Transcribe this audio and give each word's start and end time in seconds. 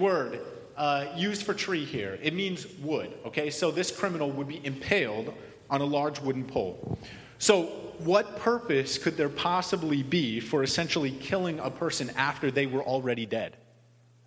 word 0.00 0.40
uh, 0.76 1.06
used 1.14 1.42
for 1.44 1.54
tree 1.54 1.84
here, 1.84 2.18
it 2.22 2.34
means 2.34 2.66
wood, 2.78 3.12
okay? 3.26 3.50
So 3.50 3.70
this 3.70 3.90
criminal 3.90 4.30
would 4.30 4.48
be 4.48 4.64
impaled 4.64 5.34
on 5.68 5.80
a 5.80 5.84
large 5.84 6.20
wooden 6.20 6.44
pole. 6.44 6.98
So, 7.38 7.64
what 7.98 8.38
purpose 8.38 8.96
could 8.96 9.16
there 9.16 9.28
possibly 9.28 10.02
be 10.02 10.40
for 10.40 10.62
essentially 10.62 11.10
killing 11.10 11.58
a 11.58 11.70
person 11.70 12.10
after 12.16 12.50
they 12.50 12.66
were 12.66 12.82
already 12.82 13.26
dead? 13.26 13.56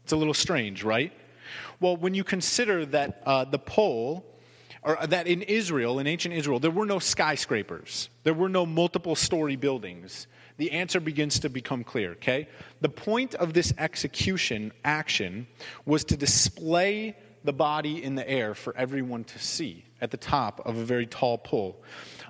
It's 0.04 0.14
a 0.14 0.16
little 0.16 0.34
strange, 0.34 0.84
right? 0.84 1.12
Well, 1.80 1.98
when 1.98 2.14
you 2.14 2.24
consider 2.24 2.86
that 2.88 3.22
uh, 3.26 3.46
the 3.46 3.60
pole, 3.60 4.26
or 4.84 4.98
that 5.08 5.28
in 5.28 5.42
Israel, 5.44 6.00
in 6.00 6.08
ancient 6.08 6.36
Israel, 6.36 6.60
there 6.60 6.72
were 6.72 6.86
no 6.86 7.00
skyscrapers, 7.00 8.10
there 8.24 8.34
were 8.34 8.50
no 8.50 8.66
multiple 8.66 9.16
story 9.16 9.56
buildings, 9.56 10.28
the 10.58 10.72
answer 10.72 11.00
begins 11.00 11.40
to 11.40 11.50
become 11.50 11.84
clear, 11.84 12.12
okay? 12.12 12.48
The 12.82 12.90
point 12.90 13.36
of 13.36 13.54
this 13.54 13.74
execution 13.78 14.72
action 14.84 15.48
was 15.86 16.04
to 16.06 16.18
display 16.18 17.16
the 17.44 17.54
body 17.54 18.04
in 18.04 18.16
the 18.16 18.28
air 18.30 18.54
for 18.54 18.76
everyone 18.78 19.24
to 19.26 19.40
see 19.40 19.84
at 20.00 20.12
the 20.12 20.18
top 20.18 20.66
of 20.66 20.78
a 20.78 20.86
very 20.86 21.06
tall 21.06 21.38
pole. 21.38 21.84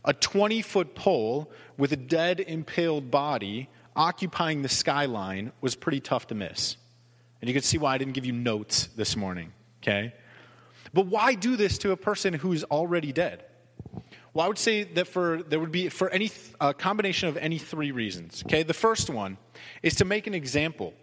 A 0.05 0.13
20 0.13 0.61
foot 0.61 0.95
pole 0.95 1.51
with 1.77 1.91
a 1.91 1.97
dead, 1.97 2.39
impaled 2.39 3.11
body 3.11 3.69
occupying 3.95 4.61
the 4.61 4.69
skyline 4.69 5.51
was 5.61 5.75
pretty 5.75 5.99
tough 5.99 6.27
to 6.27 6.35
miss. 6.35 6.77
And 7.41 7.49
you 7.49 7.53
can 7.53 7.63
see 7.63 7.77
why 7.77 7.93
I 7.93 7.97
didn't 7.97 8.13
give 8.13 8.25
you 8.25 8.31
notes 8.31 8.87
this 8.95 9.15
morning, 9.15 9.53
okay? 9.81 10.13
But 10.93 11.07
why 11.07 11.35
do 11.35 11.55
this 11.55 11.77
to 11.79 11.91
a 11.91 11.97
person 11.97 12.33
who's 12.33 12.63
already 12.63 13.11
dead? 13.11 13.43
Well, 14.33 14.45
I 14.45 14.47
would 14.47 14.57
say 14.57 14.83
that 14.83 15.07
for 15.07 15.43
there 15.43 15.59
would 15.59 15.71
be 15.71 15.89
for 15.89 16.09
any 16.09 16.31
a 16.59 16.73
combination 16.73 17.29
of 17.29 17.37
any 17.37 17.59
three 17.59 17.91
reasons. 17.91 18.43
Okay, 18.45 18.63
the 18.63 18.73
first 18.73 19.09
one 19.09 19.37
is 19.83 19.95
to 19.95 20.05
make 20.05 20.25
an 20.25 20.33
example. 20.33 20.93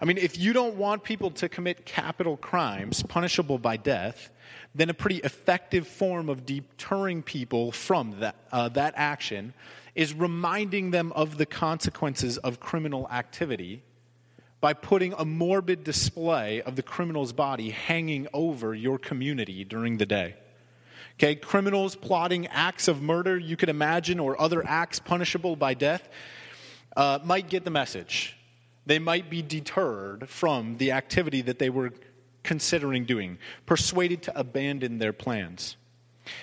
I 0.00 0.04
mean, 0.04 0.18
if 0.18 0.38
you 0.38 0.52
don't 0.52 0.76
want 0.76 1.04
people 1.04 1.30
to 1.32 1.48
commit 1.48 1.84
capital 1.84 2.36
crimes 2.36 3.02
punishable 3.02 3.58
by 3.58 3.76
death, 3.76 4.30
then 4.74 4.90
a 4.90 4.94
pretty 4.94 5.18
effective 5.18 5.86
form 5.86 6.28
of 6.28 6.44
deterring 6.44 7.22
people 7.22 7.70
from 7.70 8.18
that, 8.20 8.34
uh, 8.50 8.68
that 8.70 8.94
action 8.96 9.54
is 9.94 10.14
reminding 10.14 10.90
them 10.90 11.12
of 11.12 11.36
the 11.36 11.46
consequences 11.46 12.38
of 12.38 12.58
criminal 12.58 13.06
activity 13.10 13.82
by 14.60 14.72
putting 14.72 15.12
a 15.12 15.24
morbid 15.24 15.84
display 15.84 16.62
of 16.62 16.76
the 16.76 16.82
criminal's 16.82 17.32
body 17.32 17.70
hanging 17.70 18.26
over 18.32 18.74
your 18.74 18.98
community 18.98 19.64
during 19.64 19.98
the 19.98 20.06
day. 20.06 20.34
Okay, 21.14 21.34
criminals 21.34 21.94
plotting 21.94 22.46
acts 22.48 22.88
of 22.88 23.02
murder 23.02 23.38
you 23.38 23.56
could 23.56 23.68
imagine 23.68 24.18
or 24.18 24.40
other 24.40 24.66
acts 24.66 24.98
punishable 24.98 25.56
by 25.56 25.74
death 25.74 26.08
uh, 26.96 27.18
might 27.24 27.48
get 27.48 27.64
the 27.64 27.70
message. 27.70 28.36
They 28.86 28.98
might 28.98 29.30
be 29.30 29.42
deterred 29.42 30.28
from 30.28 30.78
the 30.78 30.92
activity 30.92 31.42
that 31.42 31.58
they 31.58 31.70
were 31.70 31.92
considering 32.42 33.04
doing, 33.04 33.38
persuaded 33.66 34.22
to 34.22 34.38
abandon 34.38 34.98
their 34.98 35.12
plans. 35.12 35.76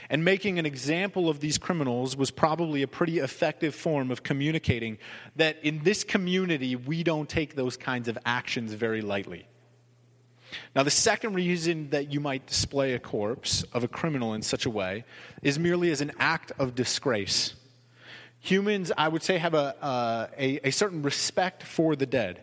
And 0.09 0.25
making 0.25 0.59
an 0.59 0.65
example 0.65 1.29
of 1.29 1.39
these 1.39 1.57
criminals 1.57 2.15
was 2.15 2.31
probably 2.31 2.81
a 2.81 2.87
pretty 2.87 3.19
effective 3.19 3.73
form 3.73 4.11
of 4.11 4.23
communicating 4.23 4.97
that 5.35 5.57
in 5.63 5.83
this 5.83 6.03
community, 6.03 6.75
we 6.75 7.03
don't 7.03 7.29
take 7.29 7.55
those 7.55 7.77
kinds 7.77 8.07
of 8.07 8.17
actions 8.25 8.73
very 8.73 9.01
lightly. 9.01 9.47
Now, 10.75 10.83
the 10.83 10.91
second 10.91 11.33
reason 11.33 11.89
that 11.91 12.11
you 12.11 12.19
might 12.19 12.45
display 12.45 12.93
a 12.93 12.99
corpse 12.99 13.63
of 13.73 13.83
a 13.83 13.87
criminal 13.87 14.33
in 14.33 14.41
such 14.41 14.65
a 14.65 14.69
way 14.69 15.05
is 15.41 15.59
merely 15.59 15.91
as 15.91 16.01
an 16.01 16.11
act 16.19 16.51
of 16.59 16.75
disgrace. 16.75 17.53
Humans, 18.41 18.91
I 18.97 19.07
would 19.07 19.23
say, 19.23 19.37
have 19.37 19.53
a, 19.53 19.75
uh, 19.83 20.27
a, 20.37 20.67
a 20.67 20.71
certain 20.71 21.01
respect 21.01 21.63
for 21.63 21.95
the 21.95 22.05
dead. 22.05 22.41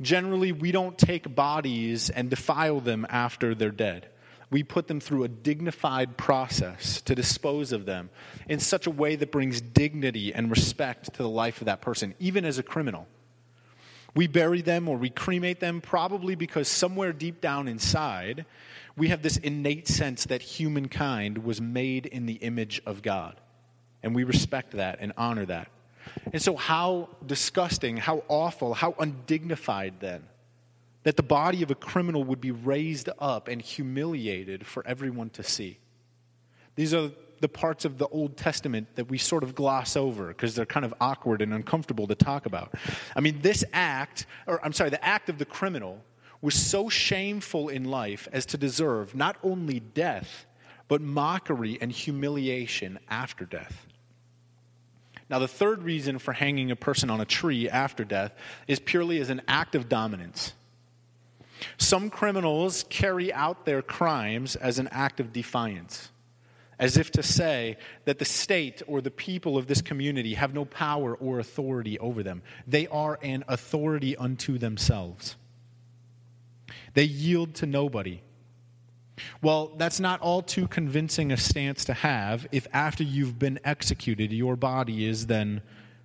Generally, 0.00 0.52
we 0.52 0.70
don't 0.70 0.96
take 0.96 1.34
bodies 1.34 2.10
and 2.10 2.30
defile 2.30 2.80
them 2.80 3.06
after 3.08 3.54
they're 3.54 3.70
dead. 3.70 4.08
We 4.50 4.62
put 4.62 4.86
them 4.86 5.00
through 5.00 5.24
a 5.24 5.28
dignified 5.28 6.16
process 6.16 7.00
to 7.02 7.14
dispose 7.14 7.72
of 7.72 7.84
them 7.84 8.10
in 8.48 8.60
such 8.60 8.86
a 8.86 8.90
way 8.90 9.16
that 9.16 9.32
brings 9.32 9.60
dignity 9.60 10.32
and 10.32 10.50
respect 10.50 11.14
to 11.14 11.22
the 11.22 11.28
life 11.28 11.60
of 11.60 11.66
that 11.66 11.82
person, 11.82 12.14
even 12.18 12.44
as 12.44 12.58
a 12.58 12.62
criminal. 12.62 13.06
We 14.14 14.26
bury 14.26 14.62
them 14.62 14.88
or 14.88 14.96
we 14.96 15.10
cremate 15.10 15.60
them 15.60 15.80
probably 15.80 16.34
because 16.34 16.68
somewhere 16.68 17.12
deep 17.12 17.40
down 17.40 17.68
inside, 17.68 18.46
we 18.96 19.08
have 19.08 19.22
this 19.22 19.36
innate 19.36 19.86
sense 19.88 20.24
that 20.26 20.42
humankind 20.42 21.38
was 21.38 21.60
made 21.60 22.06
in 22.06 22.26
the 22.26 22.34
image 22.34 22.82
of 22.84 23.02
God. 23.02 23.40
And 24.02 24.14
we 24.14 24.24
respect 24.24 24.72
that 24.72 24.98
and 25.00 25.12
honor 25.16 25.46
that. 25.46 25.68
And 26.32 26.40
so, 26.40 26.56
how 26.56 27.10
disgusting, 27.24 27.96
how 27.96 28.24
awful, 28.28 28.74
how 28.74 28.94
undignified 28.98 29.94
then 30.00 30.24
that 31.02 31.16
the 31.16 31.22
body 31.22 31.62
of 31.62 31.70
a 31.70 31.74
criminal 31.74 32.24
would 32.24 32.40
be 32.40 32.50
raised 32.50 33.08
up 33.18 33.48
and 33.48 33.62
humiliated 33.62 34.66
for 34.66 34.86
everyone 34.86 35.30
to 35.30 35.42
see. 35.42 35.78
These 36.74 36.92
are 36.92 37.10
the 37.40 37.48
parts 37.48 37.84
of 37.84 37.98
the 37.98 38.08
Old 38.08 38.36
Testament 38.36 38.88
that 38.96 39.08
we 39.08 39.18
sort 39.18 39.42
of 39.42 39.54
gloss 39.54 39.96
over 39.96 40.28
because 40.28 40.54
they're 40.54 40.66
kind 40.66 40.84
of 40.84 40.94
awkward 41.00 41.42
and 41.42 41.52
uncomfortable 41.52 42.06
to 42.06 42.14
talk 42.14 42.46
about. 42.46 42.74
I 43.16 43.20
mean, 43.20 43.40
this 43.42 43.64
act, 43.72 44.26
or 44.46 44.64
I'm 44.64 44.72
sorry, 44.72 44.90
the 44.90 45.04
act 45.04 45.28
of 45.28 45.38
the 45.38 45.44
criminal 45.44 46.02
was 46.40 46.54
so 46.54 46.88
shameful 46.88 47.68
in 47.68 47.84
life 47.84 48.28
as 48.32 48.46
to 48.46 48.56
deserve 48.56 49.14
not 49.14 49.36
only 49.42 49.80
death, 49.80 50.46
but 50.86 51.00
mockery 51.00 51.78
and 51.80 51.92
humiliation 51.92 52.98
after 53.08 53.44
death. 53.44 53.86
Now, 55.30 55.38
the 55.38 55.48
third 55.48 55.82
reason 55.82 56.18
for 56.18 56.32
hanging 56.32 56.70
a 56.70 56.76
person 56.76 57.10
on 57.10 57.20
a 57.20 57.26
tree 57.26 57.68
after 57.68 58.04
death 58.04 58.32
is 58.66 58.78
purely 58.78 59.20
as 59.20 59.28
an 59.28 59.42
act 59.46 59.74
of 59.74 59.88
dominance. 59.88 60.54
Some 61.76 62.08
criminals 62.08 62.84
carry 62.88 63.32
out 63.32 63.66
their 63.66 63.82
crimes 63.82 64.56
as 64.56 64.78
an 64.78 64.88
act 64.90 65.20
of 65.20 65.32
defiance 65.32 66.10
as 66.78 66.96
if 66.96 67.10
to 67.12 67.22
say 67.22 67.76
that 68.04 68.18
the 68.18 68.24
state 68.24 68.82
or 68.86 69.00
the 69.00 69.10
people 69.10 69.58
of 69.58 69.66
this 69.66 69.82
community 69.82 70.34
have 70.34 70.54
no 70.54 70.64
power 70.64 71.14
or 71.14 71.38
authority 71.38 71.98
over 71.98 72.22
them. 72.22 72.42
They 72.66 72.86
are 72.88 73.18
an 73.22 73.44
authority 73.48 74.16
unto 74.16 74.58
themselves. 74.58 75.36
They 76.94 77.04
yield 77.04 77.54
to 77.56 77.66
nobody. 77.66 78.22
Well, 79.42 79.72
that's 79.76 79.98
not 79.98 80.20
all 80.20 80.42
too 80.42 80.68
convincing 80.68 81.32
a 81.32 81.36
stance 81.36 81.84
to 81.86 81.94
have 81.94 82.46
if 82.52 82.66
after 82.72 83.02
you've 83.02 83.38
been 83.38 83.58
executed, 83.64 84.32
your 84.32 84.56
body 84.56 85.06
is 85.06 85.26
then 85.26 85.62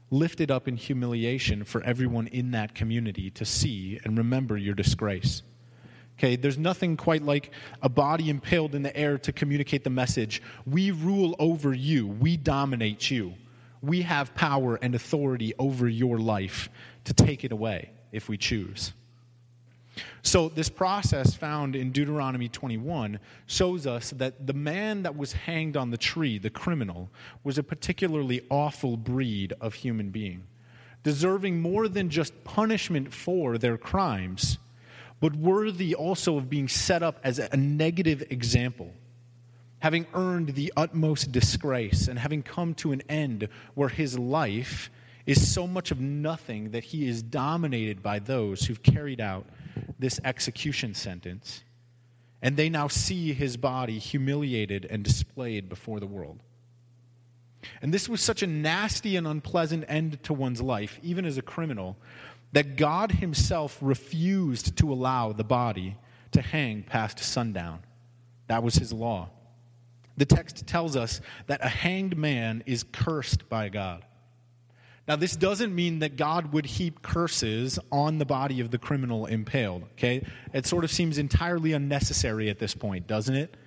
lifted 0.10 0.52
up 0.52 0.68
in 0.68 0.78
humiliation 0.78 1.64
for 1.64 1.82
everyone 1.84 2.28
in 2.28 2.52
that 2.52 2.76
community 2.76 3.30
to 3.32 3.46
see 3.46 4.00
and 4.04 4.18
remember 4.18 4.58
your 4.58 4.76
disgrace. 4.76 5.44
Okay, 6.24 6.38
there's 6.38 6.58
nothing 6.58 6.96
quite 6.96 7.22
like 7.22 7.52
a 7.82 7.90
body 7.90 8.30
impaled 8.30 8.76
in 8.76 8.82
the 8.82 8.96
air 8.96 9.18
to 9.18 9.34
communicate 9.34 9.84
the 9.84 9.90
message 9.90 10.42
we 10.66 10.90
rule 10.90 11.36
over 11.38 11.74
you, 11.74 12.08
we 12.08 12.38
dominate 12.38 13.12
you. 13.12 13.34
We 13.82 14.04
have 14.04 14.34
power 14.34 14.80
and 14.82 14.96
authority 14.96 15.54
over 15.60 15.86
your 15.86 16.18
life 16.20 16.70
to 17.04 17.14
take 17.14 17.44
it 17.44 17.52
away 17.52 17.90
if 18.14 18.30
we 18.30 18.38
choose. 18.38 18.94
So, 20.22 20.48
this 20.48 20.70
process 20.70 21.34
found 21.34 21.76
in 21.76 21.92
Deuteronomy 21.92 22.48
21 22.48 23.20
shows 23.46 23.86
us 23.86 24.12
that 24.12 24.48
the 24.48 24.54
man 24.54 25.04
that 25.04 25.18
was 25.18 25.34
hanged 25.34 25.76
on 25.76 25.92
the 25.92 25.98
tree, 25.98 26.38
the 26.38 26.50
criminal, 26.50 27.10
was 27.44 27.58
a 27.58 27.64
particularly 27.64 28.44
awful 28.50 28.96
breed 28.96 29.52
of 29.60 29.74
human 29.74 30.10
being, 30.10 30.48
deserving 31.04 31.60
more 31.60 31.90
than 31.90 32.10
just 32.10 32.46
punishment 32.46 33.14
for 33.14 33.58
their 33.58 33.78
crimes 33.78 34.58
but 35.24 35.38
worthy 35.38 35.96
also 35.96 36.36
of 36.36 36.50
being 36.50 36.68
set 36.68 37.02
up 37.02 37.18
as 37.24 37.40
a 37.40 37.56
negative 37.56 38.22
example, 38.30 38.92
having 39.80 40.06
earned 40.14 40.50
the 40.50 40.74
utmost 40.76 41.32
disgrace 41.32 42.10
and 42.10 42.20
having 42.20 42.44
come 42.44 42.74
to 42.74 42.92
an 42.92 43.02
end 43.08 43.48
where 43.74 43.88
his 43.88 44.20
life 44.20 44.92
is 45.26 45.54
so 45.54 45.66
much 45.66 45.92
of 45.92 46.02
nothing 46.02 46.72
that 46.72 46.84
he 46.84 47.08
is 47.08 47.24
dominated 47.24 48.04
by 48.04 48.20
those 48.20 48.66
who've 48.66 48.84
carried 48.84 49.22
out 49.22 49.46
this 49.98 50.20
execution 50.26 50.94
sentence. 50.94 51.64
And 52.42 52.58
they 52.58 52.68
now 52.68 52.90
see 52.90 53.32
his 53.32 53.56
body 53.56 54.00
humiliated 54.00 54.86
and 54.90 55.06
displayed 55.06 55.70
before 55.70 56.02
the 56.02 56.06
world. 56.06 56.42
And 57.82 57.94
this 57.94 58.10
was 58.10 58.20
such 58.20 58.44
a 58.44 58.48
nasty 58.48 59.16
and 59.16 59.26
unpleasant 59.26 59.86
end 59.88 60.22
to 60.24 60.34
one's 60.34 60.62
life, 60.62 61.00
even 61.02 61.24
as 61.24 61.38
a 61.38 61.42
criminal, 61.42 61.96
that 62.54 62.78
God 62.78 63.12
Himself 63.12 63.78
refused 63.82 64.78
to 64.78 64.92
allow 64.92 65.34
the 65.34 65.44
body 65.44 65.98
to 66.32 66.42
hang 66.42 66.84
past 66.84 67.20
sundown. 67.20 67.80
That 68.48 68.64
was 68.64 68.76
His 68.76 68.94
law. 68.94 69.30
The 70.16 70.26
text 70.26 70.66
tells 70.68 70.96
us 70.96 71.22
that 71.48 71.64
a 71.64 71.70
hanged 71.70 72.16
man 72.16 72.64
is 72.66 72.84
cursed 72.84 73.50
by 73.50 73.70
God. 73.70 74.06
Now, 75.08 75.18
this 75.18 75.36
doesn't 75.36 75.76
mean 75.76 76.00
that 76.00 76.16
God 76.16 76.54
would 76.54 76.66
heap 76.66 77.02
curses 77.02 77.78
on 77.92 78.20
the 78.20 78.26
body 78.26 78.62
of 78.62 78.72
the 78.72 78.78
criminal 78.78 79.26
impaled, 79.26 79.84
okay? 79.94 80.26
It 80.54 80.66
sort 80.66 80.86
of 80.86 80.92
seems 80.92 81.18
entirely 81.18 81.74
unnecessary 81.74 82.50
at 82.50 82.60
this 82.60 82.74
point, 82.74 83.06
doesn't 83.06 83.36
it? 83.36 83.58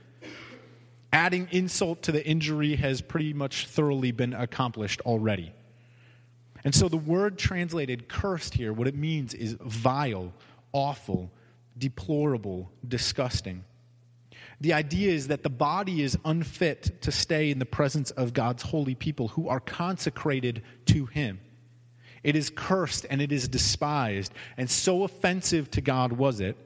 Adding 1.13 1.49
insult 1.51 2.03
to 2.03 2.13
the 2.13 2.27
injury 2.27 2.77
has 2.77 3.03
pretty 3.03 3.35
much 3.35 3.67
thoroughly 3.67 4.13
been 4.13 4.33
accomplished 4.33 5.03
already. 5.03 5.53
And 6.67 6.75
so 6.75 6.89
the 6.89 6.97
word 6.97 7.39
translated 7.39 8.09
cursed 8.09 8.55
here, 8.55 8.73
what 8.73 8.89
it 8.89 8.97
means 8.97 9.35
is 9.35 9.57
vile, 9.61 10.33
awful, 10.73 11.31
deplorable, 11.79 12.73
disgusting. 12.87 13.63
The 14.61 14.73
idea 14.73 15.13
is 15.13 15.29
that 15.29 15.45
the 15.45 15.49
body 15.49 16.03
is 16.03 16.19
unfit 16.25 17.03
to 17.03 17.13
stay 17.13 17.53
in 17.53 17.61
the 17.61 17.67
presence 17.67 18.11
of 18.11 18.35
God's 18.35 18.65
holy 18.65 18.97
people 18.97 19.29
who 19.29 19.49
are 19.49 19.61
consecrated 19.61 20.65
to 20.87 21.07
Him. 21.07 21.39
It 22.25 22.35
is 22.35 22.51
cursed 22.51 23.07
and 23.09 23.23
it 23.23 23.31
is 23.31 23.47
despised. 23.47 24.35
And 24.57 24.69
so 24.69 25.05
offensive 25.05 25.71
to 25.71 25.81
God 25.81 26.15
was 26.15 26.41
it 26.41 26.57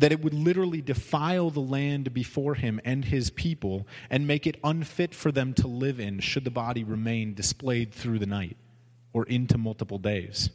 that 0.00 0.10
it 0.10 0.24
would 0.24 0.34
literally 0.34 0.82
defile 0.82 1.50
the 1.50 1.60
land 1.60 2.12
before 2.12 2.56
Him 2.56 2.80
and 2.84 3.04
His 3.04 3.30
people 3.30 3.86
and 4.10 4.26
make 4.26 4.44
it 4.44 4.58
unfit 4.64 5.14
for 5.14 5.30
them 5.30 5.54
to 5.54 5.68
live 5.68 6.00
in 6.00 6.18
should 6.18 6.42
the 6.42 6.50
body 6.50 6.82
remain 6.82 7.34
displayed 7.34 7.92
through 7.92 8.18
the 8.18 8.26
night 8.26 8.56
or 9.18 9.24
into 9.24 9.58
multiple 9.58 9.98
days. 9.98 10.50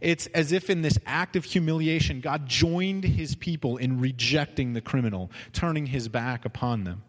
It's 0.00 0.26
as 0.28 0.50
if 0.50 0.70
in 0.70 0.80
this 0.80 0.98
act 1.04 1.36
of 1.36 1.44
humiliation, 1.44 2.20
God 2.20 2.46
joined 2.46 3.04
his 3.04 3.34
people 3.34 3.76
in 3.76 4.00
rejecting 4.00 4.72
the 4.72 4.80
criminal, 4.80 5.30
turning 5.52 5.86
his 5.86 6.08
back 6.08 6.46
upon 6.46 6.84
them. 6.84 7.02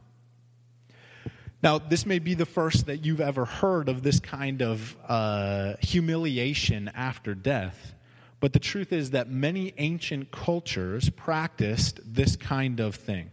Now, 1.64 1.80
this 1.80 2.06
may 2.06 2.20
be 2.20 2.34
the 2.34 2.46
first 2.46 2.86
that 2.88 3.06
you've 3.06 3.22
ever 3.22 3.46
heard 3.46 3.88
of 3.88 4.04
this 4.04 4.20
kind 4.20 4.62
of 4.62 4.98
uh, 5.08 5.76
humiliation 5.80 6.92
after 6.94 7.34
death, 7.34 7.96
but 8.42 8.52
the 8.52 8.60
truth 8.60 8.92
is 8.92 9.12
that 9.12 9.30
many 9.30 9.74
ancient 9.78 10.32
cultures 10.32 11.10
practiced 11.12 12.02
this 12.06 12.36
kind 12.36 12.82
of 12.82 12.96
thing. 12.96 13.32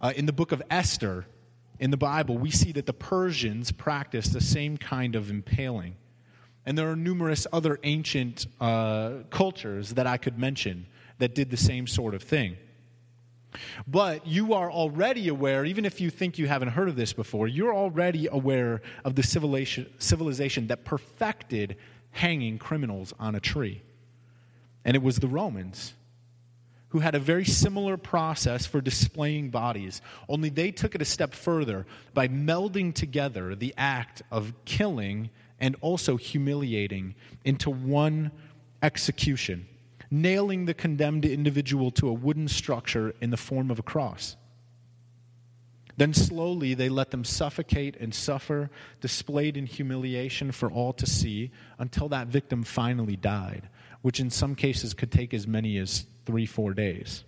Uh, 0.00 0.12
in 0.14 0.26
the 0.26 0.32
book 0.32 0.52
of 0.52 0.62
Esther, 0.70 1.24
in 1.80 1.90
the 1.90 1.96
Bible, 1.96 2.36
we 2.36 2.50
see 2.50 2.72
that 2.72 2.84
the 2.84 2.92
Persians 2.92 3.72
practiced 3.72 4.34
the 4.34 4.40
same 4.42 4.76
kind 4.76 5.16
of 5.16 5.30
impaling. 5.30 5.96
And 6.68 6.76
there 6.76 6.90
are 6.90 6.96
numerous 6.96 7.46
other 7.50 7.80
ancient 7.82 8.46
uh, 8.60 9.22
cultures 9.30 9.94
that 9.94 10.06
I 10.06 10.18
could 10.18 10.38
mention 10.38 10.84
that 11.16 11.34
did 11.34 11.50
the 11.50 11.56
same 11.56 11.86
sort 11.86 12.14
of 12.14 12.22
thing. 12.22 12.58
But 13.86 14.26
you 14.26 14.52
are 14.52 14.70
already 14.70 15.28
aware, 15.28 15.64
even 15.64 15.86
if 15.86 15.98
you 15.98 16.10
think 16.10 16.36
you 16.36 16.46
haven't 16.46 16.68
heard 16.68 16.90
of 16.90 16.94
this 16.94 17.14
before, 17.14 17.48
you're 17.48 17.74
already 17.74 18.28
aware 18.30 18.82
of 19.02 19.14
the 19.14 19.22
civilization, 19.22 19.90
civilization 19.96 20.66
that 20.66 20.84
perfected 20.84 21.78
hanging 22.10 22.58
criminals 22.58 23.14
on 23.18 23.34
a 23.34 23.40
tree. 23.40 23.80
And 24.84 24.94
it 24.94 25.02
was 25.02 25.20
the 25.20 25.26
Romans 25.26 25.94
who 26.90 26.98
had 26.98 27.14
a 27.14 27.18
very 27.18 27.46
similar 27.46 27.96
process 27.96 28.66
for 28.66 28.82
displaying 28.82 29.48
bodies, 29.48 30.02
only 30.28 30.50
they 30.50 30.70
took 30.70 30.94
it 30.94 31.00
a 31.00 31.06
step 31.06 31.34
further 31.34 31.86
by 32.12 32.28
melding 32.28 32.94
together 32.94 33.54
the 33.54 33.72
act 33.78 34.20
of 34.30 34.52
killing 34.66 35.30
and 35.60 35.76
also 35.80 36.16
humiliating 36.16 37.14
into 37.44 37.70
one 37.70 38.30
execution, 38.82 39.66
nailing 40.10 40.66
the 40.66 40.74
condemned 40.74 41.24
individual 41.24 41.90
to 41.92 42.08
a 42.08 42.12
wooden 42.12 42.48
structure 42.48 43.14
in 43.20 43.30
the 43.30 43.36
form 43.36 43.70
of 43.70 43.78
a 43.78 43.82
cross. 43.82 44.36
Then 45.96 46.14
slowly 46.14 46.74
they 46.74 46.88
let 46.88 47.10
them 47.10 47.24
suffocate 47.24 47.96
and 47.96 48.14
suffer, 48.14 48.70
displayed 49.00 49.56
in 49.56 49.66
humiliation 49.66 50.52
for 50.52 50.70
all 50.70 50.92
to 50.92 51.06
see, 51.06 51.50
until 51.76 52.08
that 52.10 52.28
victim 52.28 52.62
finally 52.62 53.16
died, 53.16 53.68
which 54.02 54.20
in 54.20 54.30
some 54.30 54.54
cases 54.54 54.94
could 54.94 55.10
take 55.10 55.34
as 55.34 55.48
many 55.48 55.76
as 55.76 56.06
three, 56.24 56.46
four 56.46 56.72
days. 56.72 57.24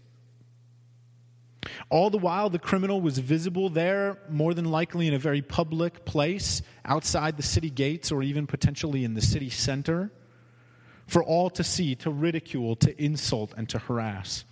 All 1.90 2.08
the 2.08 2.18
while, 2.18 2.48
the 2.48 2.58
criminal 2.58 3.00
was 3.00 3.18
visible 3.18 3.68
there, 3.68 4.18
more 4.28 4.54
than 4.54 4.64
likely 4.64 5.06
in 5.06 5.14
a 5.14 5.18
very 5.18 5.42
public 5.42 6.04
place, 6.04 6.62
outside 6.84 7.36
the 7.36 7.42
city 7.42 7.70
gates, 7.70 8.10
or 8.10 8.22
even 8.22 8.46
potentially 8.46 9.04
in 9.04 9.14
the 9.14 9.20
city 9.20 9.50
center, 9.50 10.10
for 11.06 11.22
all 11.22 11.50
to 11.50 11.62
see, 11.62 11.94
to 11.96 12.10
ridicule, 12.10 12.76
to 12.76 13.02
insult, 13.02 13.52
and 13.56 13.68
to 13.68 13.78
harass. 13.78 14.44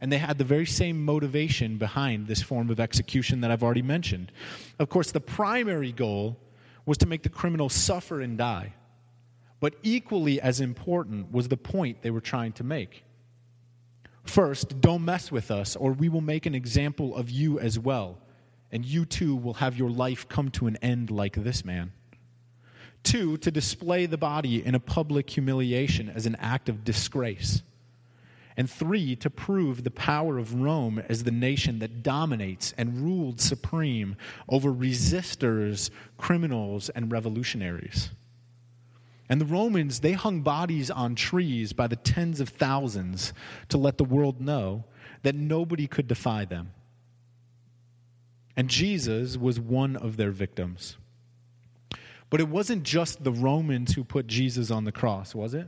And 0.00 0.12
they 0.12 0.18
had 0.18 0.38
the 0.38 0.44
very 0.44 0.66
same 0.66 1.04
motivation 1.04 1.78
behind 1.78 2.26
this 2.26 2.42
form 2.42 2.70
of 2.70 2.80
execution 2.80 3.40
that 3.42 3.50
I've 3.50 3.62
already 3.62 3.82
mentioned. 3.82 4.32
Of 4.78 4.88
course, 4.88 5.12
the 5.12 5.20
primary 5.20 5.92
goal 5.92 6.38
was 6.84 6.98
to 6.98 7.06
make 7.06 7.22
the 7.22 7.28
criminal 7.28 7.68
suffer 7.68 8.20
and 8.20 8.36
die. 8.36 8.74
But 9.58 9.74
equally 9.82 10.40
as 10.40 10.60
important 10.60 11.32
was 11.32 11.48
the 11.48 11.56
point 11.56 12.02
they 12.02 12.10
were 12.10 12.20
trying 12.20 12.52
to 12.54 12.64
make. 12.64 13.05
First, 14.26 14.80
don't 14.80 15.04
mess 15.04 15.32
with 15.32 15.50
us, 15.50 15.76
or 15.76 15.92
we 15.92 16.08
will 16.08 16.20
make 16.20 16.46
an 16.46 16.54
example 16.54 17.16
of 17.16 17.30
you 17.30 17.58
as 17.58 17.78
well, 17.78 18.18
and 18.70 18.84
you 18.84 19.04
too 19.04 19.34
will 19.34 19.54
have 19.54 19.78
your 19.78 19.90
life 19.90 20.28
come 20.28 20.50
to 20.50 20.66
an 20.66 20.76
end 20.82 21.10
like 21.10 21.36
this 21.36 21.64
man. 21.64 21.92
Two, 23.02 23.36
to 23.38 23.50
display 23.52 24.06
the 24.06 24.18
body 24.18 24.64
in 24.64 24.74
a 24.74 24.80
public 24.80 25.30
humiliation 25.30 26.10
as 26.10 26.26
an 26.26 26.36
act 26.40 26.68
of 26.68 26.84
disgrace. 26.84 27.62
And 28.56 28.68
three, 28.68 29.14
to 29.16 29.30
prove 29.30 29.84
the 29.84 29.90
power 29.90 30.38
of 30.38 30.54
Rome 30.54 30.98
as 31.08 31.22
the 31.24 31.30
nation 31.30 31.78
that 31.78 32.02
dominates 32.02 32.74
and 32.76 33.04
ruled 33.04 33.40
supreme 33.40 34.16
over 34.48 34.72
resistors, 34.72 35.90
criminals, 36.18 36.88
and 36.88 37.12
revolutionaries. 37.12 38.10
And 39.28 39.40
the 39.40 39.46
Romans, 39.46 40.00
they 40.00 40.12
hung 40.12 40.42
bodies 40.42 40.90
on 40.90 41.14
trees 41.14 41.72
by 41.72 41.88
the 41.88 41.96
tens 41.96 42.40
of 42.40 42.48
thousands 42.48 43.32
to 43.68 43.78
let 43.78 43.98
the 43.98 44.04
world 44.04 44.40
know 44.40 44.84
that 45.22 45.34
nobody 45.34 45.86
could 45.86 46.06
defy 46.06 46.44
them. 46.44 46.72
And 48.56 48.70
Jesus 48.70 49.36
was 49.36 49.58
one 49.58 49.96
of 49.96 50.16
their 50.16 50.30
victims. 50.30 50.96
But 52.30 52.40
it 52.40 52.48
wasn't 52.48 52.84
just 52.84 53.22
the 53.22 53.32
Romans 53.32 53.94
who 53.94 54.04
put 54.04 54.26
Jesus 54.26 54.70
on 54.70 54.84
the 54.84 54.92
cross, 54.92 55.34
was 55.34 55.54
it? 55.54 55.66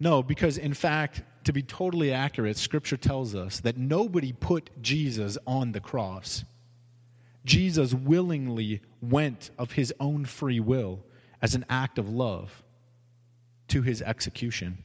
No, 0.00 0.22
because 0.22 0.58
in 0.58 0.74
fact, 0.74 1.22
to 1.44 1.52
be 1.52 1.62
totally 1.62 2.12
accurate, 2.12 2.56
Scripture 2.56 2.96
tells 2.96 3.34
us 3.34 3.60
that 3.60 3.76
nobody 3.76 4.32
put 4.32 4.70
Jesus 4.82 5.38
on 5.46 5.72
the 5.72 5.80
cross. 5.80 6.44
Jesus 7.44 7.94
willingly 7.94 8.80
went 9.00 9.50
of 9.58 9.72
his 9.72 9.92
own 9.98 10.24
free 10.24 10.60
will 10.60 11.00
as 11.40 11.54
an 11.54 11.64
act 11.68 11.98
of 11.98 12.08
love 12.08 12.62
to 13.68 13.82
his 13.82 14.02
execution. 14.02 14.78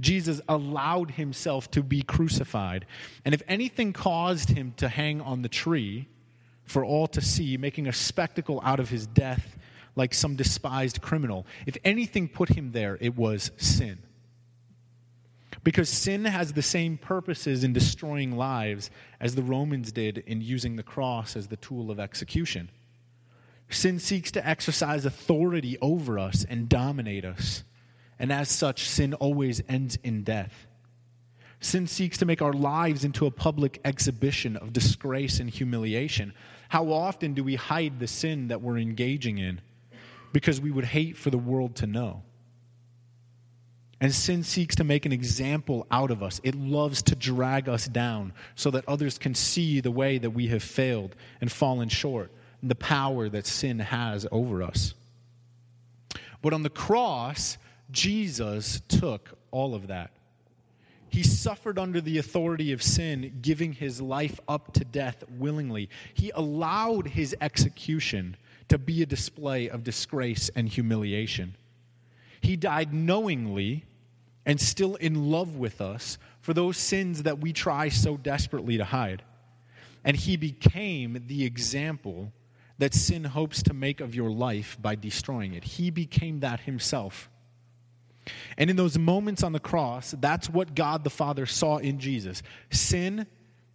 Jesus 0.00 0.40
allowed 0.48 1.12
himself 1.12 1.70
to 1.72 1.82
be 1.82 2.02
crucified. 2.02 2.86
And 3.24 3.34
if 3.34 3.42
anything 3.46 3.92
caused 3.92 4.50
him 4.50 4.74
to 4.78 4.88
hang 4.88 5.20
on 5.20 5.42
the 5.42 5.48
tree 5.48 6.08
for 6.64 6.84
all 6.84 7.06
to 7.08 7.20
see, 7.20 7.56
making 7.56 7.86
a 7.86 7.92
spectacle 7.92 8.60
out 8.64 8.80
of 8.80 8.88
his 8.88 9.06
death 9.06 9.56
like 9.96 10.14
some 10.14 10.34
despised 10.34 11.00
criminal, 11.00 11.46
if 11.66 11.76
anything 11.84 12.28
put 12.28 12.48
him 12.50 12.72
there, 12.72 12.98
it 13.00 13.16
was 13.16 13.52
sin. 13.56 13.98
Because 15.62 15.88
sin 15.88 16.24
has 16.24 16.52
the 16.52 16.62
same 16.62 16.98
purposes 16.98 17.64
in 17.64 17.72
destroying 17.72 18.36
lives 18.36 18.90
as 19.20 19.34
the 19.34 19.42
Romans 19.42 19.92
did 19.92 20.18
in 20.18 20.40
using 20.40 20.76
the 20.76 20.82
cross 20.82 21.36
as 21.36 21.46
the 21.46 21.56
tool 21.56 21.90
of 21.90 22.00
execution. 22.00 22.70
Sin 23.68 23.98
seeks 23.98 24.30
to 24.32 24.46
exercise 24.46 25.04
authority 25.04 25.78
over 25.80 26.18
us 26.18 26.44
and 26.48 26.68
dominate 26.68 27.24
us. 27.24 27.64
And 28.18 28.32
as 28.32 28.48
such, 28.48 28.88
sin 28.88 29.14
always 29.14 29.62
ends 29.68 29.98
in 30.04 30.22
death. 30.22 30.66
Sin 31.60 31.86
seeks 31.86 32.18
to 32.18 32.26
make 32.26 32.42
our 32.42 32.52
lives 32.52 33.04
into 33.04 33.26
a 33.26 33.30
public 33.30 33.80
exhibition 33.84 34.56
of 34.56 34.72
disgrace 34.72 35.40
and 35.40 35.48
humiliation. 35.48 36.34
How 36.68 36.92
often 36.92 37.34
do 37.34 37.42
we 37.42 37.54
hide 37.54 37.98
the 37.98 38.06
sin 38.06 38.48
that 38.48 38.60
we're 38.60 38.78
engaging 38.78 39.38
in 39.38 39.60
because 40.32 40.60
we 40.60 40.70
would 40.70 40.84
hate 40.84 41.16
for 41.16 41.30
the 41.30 41.38
world 41.38 41.76
to 41.76 41.86
know? 41.86 42.22
And 44.00 44.14
sin 44.14 44.42
seeks 44.42 44.76
to 44.76 44.84
make 44.84 45.06
an 45.06 45.12
example 45.12 45.86
out 45.90 46.10
of 46.10 46.22
us. 46.22 46.40
It 46.44 46.54
loves 46.54 47.00
to 47.04 47.14
drag 47.14 47.68
us 47.68 47.86
down 47.86 48.34
so 48.54 48.70
that 48.72 48.86
others 48.86 49.16
can 49.16 49.34
see 49.34 49.80
the 49.80 49.90
way 49.90 50.18
that 50.18 50.30
we 50.30 50.48
have 50.48 50.62
failed 50.62 51.16
and 51.40 51.50
fallen 51.50 51.88
short 51.88 52.30
the 52.68 52.74
power 52.74 53.28
that 53.28 53.46
sin 53.46 53.78
has 53.78 54.26
over 54.30 54.62
us. 54.62 54.94
But 56.42 56.52
on 56.52 56.62
the 56.62 56.70
cross, 56.70 57.58
Jesus 57.90 58.82
took 58.88 59.38
all 59.50 59.74
of 59.74 59.88
that. 59.88 60.10
He 61.08 61.22
suffered 61.22 61.78
under 61.78 62.00
the 62.00 62.18
authority 62.18 62.72
of 62.72 62.82
sin, 62.82 63.38
giving 63.40 63.72
his 63.72 64.00
life 64.00 64.40
up 64.48 64.72
to 64.74 64.84
death 64.84 65.22
willingly. 65.38 65.88
He 66.12 66.32
allowed 66.34 67.06
his 67.06 67.36
execution 67.40 68.36
to 68.68 68.78
be 68.78 69.02
a 69.02 69.06
display 69.06 69.68
of 69.68 69.84
disgrace 69.84 70.50
and 70.56 70.68
humiliation. 70.68 71.56
He 72.40 72.56
died 72.56 72.92
knowingly 72.92 73.84
and 74.44 74.60
still 74.60 74.96
in 74.96 75.30
love 75.30 75.56
with 75.56 75.80
us 75.80 76.18
for 76.40 76.52
those 76.52 76.76
sins 76.76 77.22
that 77.22 77.38
we 77.38 77.52
try 77.52 77.88
so 77.88 78.16
desperately 78.16 78.76
to 78.76 78.84
hide. 78.84 79.22
And 80.04 80.16
he 80.16 80.36
became 80.36 81.24
the 81.26 81.44
example 81.44 82.32
that 82.78 82.94
sin 82.94 83.24
hopes 83.24 83.62
to 83.62 83.74
make 83.74 84.00
of 84.00 84.14
your 84.14 84.30
life 84.30 84.76
by 84.80 84.94
destroying 84.96 85.54
it. 85.54 85.64
He 85.64 85.90
became 85.90 86.40
that 86.40 86.60
himself. 86.60 87.30
And 88.56 88.70
in 88.70 88.76
those 88.76 88.98
moments 88.98 89.42
on 89.42 89.52
the 89.52 89.60
cross, 89.60 90.14
that's 90.18 90.48
what 90.48 90.74
God 90.74 91.04
the 91.04 91.10
Father 91.10 91.46
saw 91.46 91.76
in 91.76 91.98
Jesus 91.98 92.42
sin 92.70 93.26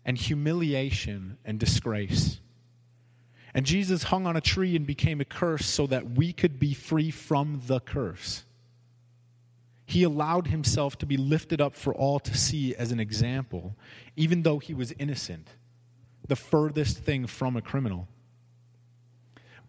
and 0.03 0.17
humiliation 0.17 1.37
and 1.45 1.59
disgrace. 1.59 2.39
And 3.53 3.65
Jesus 3.65 4.03
hung 4.03 4.25
on 4.25 4.35
a 4.35 4.41
tree 4.41 4.75
and 4.75 4.85
became 4.85 5.21
a 5.21 5.25
curse 5.25 5.65
so 5.65 5.87
that 5.87 6.11
we 6.11 6.33
could 6.33 6.59
be 6.59 6.73
free 6.73 7.11
from 7.11 7.61
the 7.67 7.79
curse. 7.79 8.43
he 9.89 10.03
allowed 10.03 10.45
himself 10.45 10.99
to 10.99 11.05
be 11.07 11.17
lifted 11.17 11.59
up 11.59 11.75
for 11.75 11.95
all 11.95 12.19
to 12.19 12.37
see 12.37 12.75
as 12.75 12.91
an 12.91 12.99
example, 12.99 13.75
even 14.15 14.43
though 14.43 14.59
he 14.59 14.71
was 14.71 14.93
innocent, 14.99 15.47
the 16.27 16.35
furthest 16.35 16.99
thing 16.99 17.25
from 17.25 17.57
a 17.57 17.61
criminal. 17.61 18.07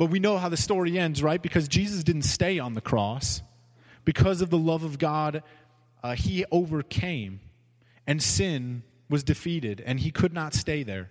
But 0.00 0.07
we 0.07 0.19
know 0.19 0.38
how 0.38 0.49
the 0.49 0.57
story 0.57 0.99
ends, 0.99 1.23
right? 1.23 1.42
Because 1.42 1.69
Jesus 1.69 2.02
didn't 2.02 2.23
stay 2.23 2.59
on 2.59 2.73
the 2.73 2.80
cross. 2.80 3.42
Because 4.07 4.40
of 4.40 4.49
the 4.49 4.57
love 4.57 4.83
of 4.83 4.99
God, 4.99 5.42
uh, 6.02 6.14
he 6.14 6.47
overcame, 6.50 7.40
and 8.07 8.23
sin 8.23 8.83
was 9.11 9.23
defeated, 9.23 9.83
and 9.85 10.00
he 10.00 10.11
could 10.11 10.33
not 10.33 10.54
stay 10.54 10.83
there. 10.85 11.11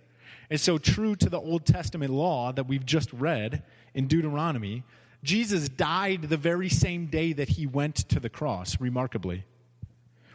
And 0.50 0.60
so, 0.60 0.80
true 0.80 1.16
to 1.18 1.30
the 1.30 1.40
Old 1.40 1.68
Testament 1.68 2.12
law 2.12 2.52
that 2.52 2.64
we've 2.64 2.84
just 2.84 3.14
read 3.14 3.62
in 3.94 4.08
Deuteronomy, 4.08 4.84
Jesus 5.24 5.70
died 5.70 6.24
the 6.24 6.36
very 6.36 6.68
same 6.68 7.06
day 7.06 7.32
that 7.34 7.50
he 7.50 7.68
went 7.68 7.96
to 8.10 8.20
the 8.20 8.28
cross, 8.28 8.82
remarkably. 8.82 9.44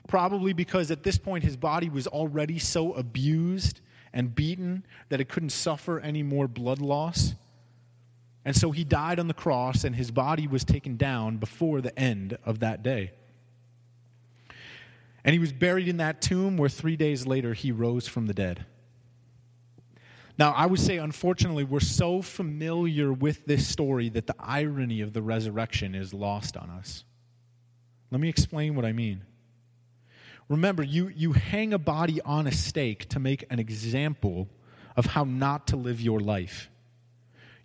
Probably 0.06 0.52
because 0.52 0.92
at 0.92 1.02
this 1.02 1.18
point 1.18 1.42
his 1.42 1.56
body 1.56 1.88
was 1.88 2.06
already 2.06 2.60
so 2.60 2.92
abused 2.92 3.80
and 4.12 4.32
beaten 4.32 4.86
that 5.08 5.20
it 5.20 5.28
couldn't 5.28 5.50
suffer 5.50 5.98
any 5.98 6.22
more 6.22 6.46
blood 6.46 6.80
loss. 6.80 7.34
And 8.44 8.54
so 8.54 8.70
he 8.70 8.84
died 8.84 9.18
on 9.18 9.28
the 9.28 9.34
cross, 9.34 9.84
and 9.84 9.96
his 9.96 10.10
body 10.10 10.46
was 10.46 10.64
taken 10.64 10.96
down 10.96 11.38
before 11.38 11.80
the 11.80 11.98
end 11.98 12.36
of 12.44 12.60
that 12.60 12.82
day. 12.82 13.12
And 15.24 15.32
he 15.32 15.38
was 15.38 15.52
buried 15.52 15.88
in 15.88 15.96
that 15.96 16.20
tomb 16.20 16.58
where 16.58 16.68
three 16.68 16.96
days 16.96 17.26
later 17.26 17.54
he 17.54 17.72
rose 17.72 18.06
from 18.06 18.26
the 18.26 18.34
dead. 18.34 18.66
Now, 20.36 20.52
I 20.52 20.66
would 20.66 20.80
say, 20.80 20.98
unfortunately, 20.98 21.64
we're 21.64 21.80
so 21.80 22.20
familiar 22.20 23.12
with 23.12 23.46
this 23.46 23.66
story 23.66 24.08
that 24.10 24.26
the 24.26 24.34
irony 24.38 25.00
of 25.00 25.12
the 25.12 25.22
resurrection 25.22 25.94
is 25.94 26.12
lost 26.12 26.56
on 26.56 26.68
us. 26.70 27.04
Let 28.10 28.20
me 28.20 28.28
explain 28.28 28.74
what 28.74 28.84
I 28.84 28.92
mean. 28.92 29.22
Remember, 30.48 30.82
you, 30.82 31.08
you 31.08 31.32
hang 31.32 31.72
a 31.72 31.78
body 31.78 32.20
on 32.20 32.46
a 32.46 32.52
stake 32.52 33.08
to 33.10 33.20
make 33.20 33.44
an 33.48 33.58
example 33.58 34.48
of 34.96 35.06
how 35.06 35.24
not 35.24 35.68
to 35.68 35.76
live 35.76 36.00
your 36.00 36.20
life. 36.20 36.68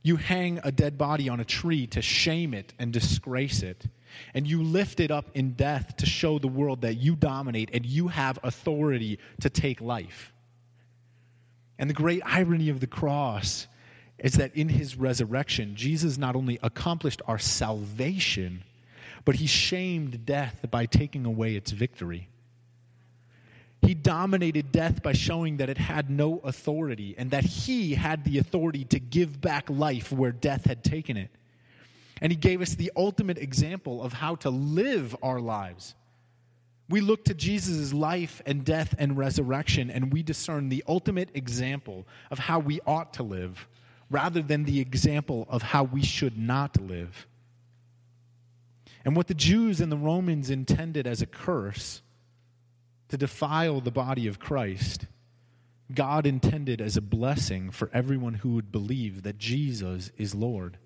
You 0.01 0.15
hang 0.15 0.60
a 0.63 0.72
dead 0.72 0.98
body 0.98 1.29
on 1.29 1.39
a 1.39 1.46
tree 1.46 1.88
to 1.88 2.01
shame 2.01 2.53
it 2.53 2.74
and 2.79 2.94
disgrace 2.94 3.62
it. 3.62 3.86
And 4.34 4.48
you 4.48 4.63
lift 4.63 5.00
it 5.00 5.12
up 5.12 5.29
in 5.34 5.51
death 5.53 5.98
to 5.98 6.06
show 6.06 6.39
the 6.39 6.48
world 6.48 6.82
that 6.82 6.96
you 6.96 7.15
dominate 7.15 7.70
and 7.74 7.86
you 7.86 8.08
have 8.08 8.39
authority 8.44 9.20
to 9.41 9.50
take 9.50 9.82
life. 9.82 10.34
And 11.77 11.89
the 11.89 11.94
great 11.94 12.22
irony 12.25 12.70
of 12.70 12.79
the 12.79 12.88
cross 12.88 13.68
is 14.18 14.34
that 14.34 14.56
in 14.56 14.70
his 14.70 14.96
resurrection, 14.98 15.75
Jesus 15.75 16.18
not 16.18 16.36
only 16.36 16.60
accomplished 16.62 17.22
our 17.27 17.39
salvation, 17.39 18.63
but 19.25 19.36
he 19.36 19.48
shamed 19.48 20.25
death 20.25 20.65
by 20.70 20.86
taking 20.86 21.25
away 21.25 21.56
its 21.56 21.72
victory. 21.72 22.29
He 23.81 23.93
dominated 23.93 24.71
death 24.71 25.01
by 25.01 25.13
showing 25.13 25.57
that 25.57 25.69
it 25.69 25.77
had 25.77 26.09
no 26.09 26.39
authority 26.39 27.15
and 27.17 27.31
that 27.31 27.45
he 27.45 27.95
had 27.95 28.24
the 28.24 28.38
authority 28.38 28.83
to 28.86 29.00
give 29.00 29.39
back 29.39 29.69
life 29.69 30.12
where 30.12 30.31
death 30.31 30.65
had 30.65 30.83
taken 30.83 31.17
it. 31.17 31.31
And 32.21 32.31
he 32.31 32.36
gave 32.36 32.62
us 32.62 32.75
the 32.75 32.91
ultimate 32.95 33.38
example 33.38 34.03
of 34.03 34.13
how 34.13 34.36
to 34.36 34.50
live 34.50 35.15
our 35.24 35.39
lives. 35.39 35.95
We 36.89 37.01
look 37.01 37.25
to 37.25 37.33
Jesus' 37.33 37.93
life 37.93 38.41
and 38.45 38.65
death 38.65 38.95
and 38.98 39.15
resurrection, 39.15 39.89
and 39.89 40.12
we 40.12 40.24
discern 40.24 40.69
the 40.69 40.83
ultimate 40.88 41.29
example 41.33 42.07
of 42.31 42.39
how 42.39 42.59
we 42.59 42.81
ought 42.86 43.13
to 43.13 43.24
live 43.24 43.67
rather 44.09 44.41
than 44.41 44.63
the 44.63 44.79
example 44.79 45.45
of 45.50 45.62
how 45.62 45.83
we 45.83 46.01
should 46.01 46.38
not 46.38 46.81
live. 46.81 47.27
And 49.05 49.15
what 49.15 49.27
the 49.27 49.33
Jews 49.33 49.79
and 49.79 49.91
the 49.91 49.98
Romans 49.98 50.50
intended 50.50 51.07
as 51.07 51.21
a 51.21 51.27
curse 51.27 52.01
to 53.10 53.18
defile 53.18 53.82
the 53.82 53.92
body 53.92 54.28
of 54.28 54.39
Christ, 54.39 55.06
God 55.94 56.25
intended 56.25 56.80
as 56.80 56.96
a 56.96 57.01
blessing 57.01 57.72
for 57.72 57.89
everyone 57.94 58.36
who 58.36 58.54
would 58.54 58.72
believe 58.72 59.24
that 59.24 59.38
Jesus 59.38 60.12
is 60.18 60.36
Lord. 60.36 60.78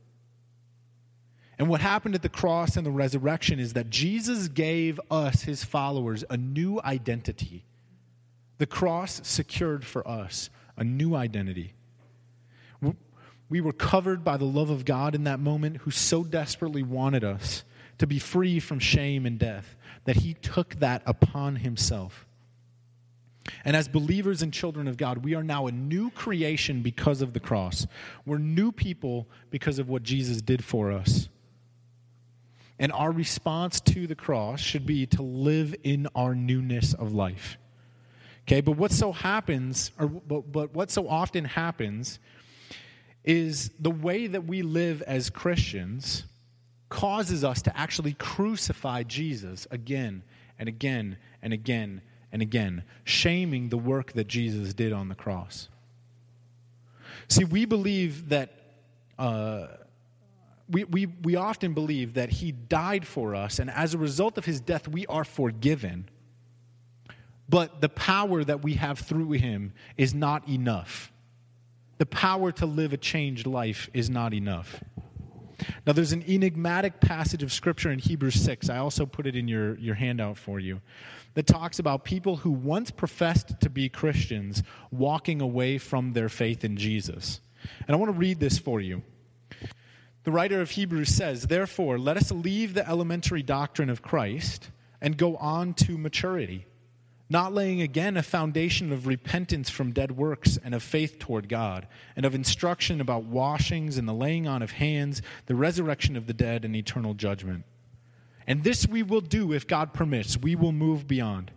And 1.60 1.70
what 1.70 1.82
happened 1.82 2.15
at 2.15 2.22
the 2.22 2.30
cross 2.30 2.77
and 2.77 2.86
the 2.86 2.92
resurrection 2.92 3.60
is 3.60 3.74
that 3.74 3.89
Jesus 3.89 4.48
gave 4.48 5.00
us, 5.12 5.44
his 5.44 5.63
followers, 5.63 6.24
a 6.30 6.38
new 6.38 6.82
identity. 6.84 7.65
The 8.58 8.65
cross 8.65 9.22
secured 9.24 9.86
for 9.86 10.08
us 10.08 10.50
a 10.77 10.84
new 10.84 11.15
identity. 11.15 11.74
We 13.50 13.62
were 13.62 13.74
covered 13.74 14.24
by 14.24 14.38
the 14.38 14.46
love 14.46 14.72
of 14.72 14.86
God 14.86 15.13
in 15.13 15.25
that 15.25 15.39
moment, 15.39 15.77
who 15.77 15.92
so 15.92 16.24
desperately 16.24 16.82
wanted 16.82 17.24
us 17.24 17.63
to 18.03 18.07
be 18.07 18.19
free 18.19 18.60
from 18.60 18.79
shame 18.79 19.25
and 19.25 19.39
death 19.39 19.77
that 20.03 20.17
he 20.17 20.33
took 20.33 20.75
that 20.75 21.01
upon 21.05 21.55
himself. 21.55 22.25
And 23.63 23.77
as 23.77 23.88
believers 23.88 24.41
and 24.41 24.51
children 24.51 24.89
of 24.89 24.98
God, 24.98 25.19
we 25.24 25.36
are 25.36 25.43
now 25.43 25.67
a 25.67 25.72
new 25.72 26.10
creation 26.10 26.81
because 26.81 27.22
of 27.22 27.31
the 27.31 27.39
cross. 27.39 27.88
We're 28.25 28.39
new 28.39 28.74
people 28.74 29.29
because 29.51 29.79
of 29.79 29.88
what 29.88 30.03
Jesus 30.03 30.41
did 30.41 30.65
for 30.65 30.91
us. 30.91 31.29
And 32.77 32.91
our 32.91 33.10
response 33.10 33.79
to 33.79 34.05
the 34.05 34.15
cross 34.15 34.60
should 34.60 34.86
be 34.86 35.05
to 35.05 35.22
live 35.22 35.74
in 35.83 36.10
our 36.13 36.36
newness 36.36 36.93
of 36.93 37.13
life. 37.13 37.57
Okay, 38.41 38.60
but 38.60 38.74
what 38.74 38.91
so 38.91 39.13
happens, 39.13 39.91
or 39.98 40.10
but, 40.10 40.51
but 40.51 40.74
what 40.74 40.91
so 40.91 41.07
often 41.07 41.45
happens, 41.45 42.19
is 43.24 43.72
the 43.79 43.91
way 43.91 44.27
that 44.27 44.43
we 44.43 44.62
live 44.62 45.01
as 45.03 45.29
Christians 45.29 46.25
causes 46.93 47.43
us 47.43 47.63
to 47.63 47.75
actually 47.75 48.13
crucify 48.13 49.01
Jesus 49.01 49.65
again 49.71 50.21
and 50.59 50.69
again 50.69 51.17
and 51.41 51.51
again 51.51 52.01
and 52.31 52.41
again, 52.41 52.83
shaming 53.03 53.69
the 53.69 53.77
work 53.77 54.13
that 54.13 54.27
Jesus 54.27 54.75
did 54.75 54.93
on 54.93 55.09
the 55.09 55.15
cross. 55.15 55.69
See, 57.27 57.45
we 57.45 57.65
believe 57.65 58.29
that, 58.29 58.53
uh, 59.17 59.67
we, 60.69 60.83
we, 60.83 61.07
we 61.07 61.35
often 61.35 61.73
believe 61.73 62.13
that 62.13 62.29
he 62.29 62.51
died 62.51 63.07
for 63.07 63.33
us, 63.33 63.57
and 63.57 63.71
as 63.71 63.95
a 63.95 63.97
result 63.97 64.38
of 64.38 64.45
his 64.45 64.62
death, 64.62 64.88
we 64.88 65.07
are 65.07 65.23
forgiven. 65.23 66.07
But 67.50 67.81
the 67.81 67.89
power 67.89 68.43
that 68.43 68.63
we 68.63 68.75
have 68.75 69.00
through 69.00 69.31
him 69.31 69.73
is 69.97 70.13
not 70.13 70.47
enough. 70.47 71.12
The 71.97 72.05
power 72.05 72.51
to 72.53 72.67
live 72.67 72.93
a 72.93 72.97
changed 72.97 73.47
life 73.47 73.89
is 73.93 74.09
not 74.12 74.33
enough. 74.33 74.83
Now, 75.86 75.93
there's 75.93 76.13
an 76.13 76.24
enigmatic 76.27 77.00
passage 77.00 77.43
of 77.43 77.53
Scripture 77.53 77.91
in 77.91 78.00
Hebrews 78.00 78.41
6. 78.41 78.70
I 78.70 78.77
also 78.77 79.05
put 79.05 79.27
it 79.27 79.36
in 79.36 79.48
your, 79.48 79.77
your 79.77 79.96
handout 79.96 80.38
for 80.38 80.60
you 80.60 80.82
that 81.34 81.48
talks 81.48 81.79
about 81.79 82.03
people 82.03 82.38
who 82.38 82.51
once 82.51 82.91
professed 82.91 83.60
to 83.62 83.70
be 83.70 83.89
Christians 83.89 84.63
walking 84.91 85.41
away 85.41 85.77
from 85.77 86.13
their 86.13 86.29
faith 86.29 86.63
in 86.63 86.77
Jesus. 86.77 87.41
And 87.88 87.96
I 87.96 88.00
want 88.00 88.12
to 88.12 88.17
read 88.17 88.39
this 88.39 88.60
for 88.60 88.79
you. 88.79 89.03
The 90.24 90.32
writer 90.32 90.62
of 90.62 90.72
Hebrews 90.72 91.10
says, 91.10 91.48
Therefore, 91.48 91.98
let 91.98 92.17
us 92.17 92.32
leave 92.32 92.74
the 92.74 92.88
elementary 92.88 93.43
doctrine 93.43 93.89
of 93.89 94.01
Christ 94.01 94.70
and 95.01 95.17
go 95.17 95.36
on 95.38 95.74
to 95.75 95.98
maturity 95.98 96.65
not 97.34 97.52
laying 97.52 97.82
again 97.82 98.16
a 98.16 98.22
foundation 98.22 98.92
of 98.92 99.08
repentance 99.08 99.68
from 99.68 99.92
dead 99.92 100.12
works 100.12 100.60
and 100.63 100.75
of 100.75 100.84
faith 100.84 101.18
toward 101.18 101.50
God, 101.50 101.88
and 102.16 102.28
of 102.28 102.36
instruction 102.36 103.02
about 103.02 103.24
washings 103.24 103.98
and 103.98 104.08
the 104.08 104.13
laying 104.13 104.48
on 104.48 104.62
of 104.62 104.74
hands, 104.74 105.20
the 105.48 105.56
resurrection 105.56 106.16
of 106.16 106.28
the 106.28 106.34
dead, 106.34 106.63
and 106.63 106.75
eternal 106.75 107.16
judgment. 107.16 107.66
And 108.46 108.63
this 108.63 108.88
we 108.88 109.02
will 109.02 109.20
do 109.20 109.52
if 109.52 109.66
God 109.66 109.94
permits. 109.94 110.38
We 110.38 110.56
will 110.56 110.72
move 110.72 111.08
beyond. 111.08 111.50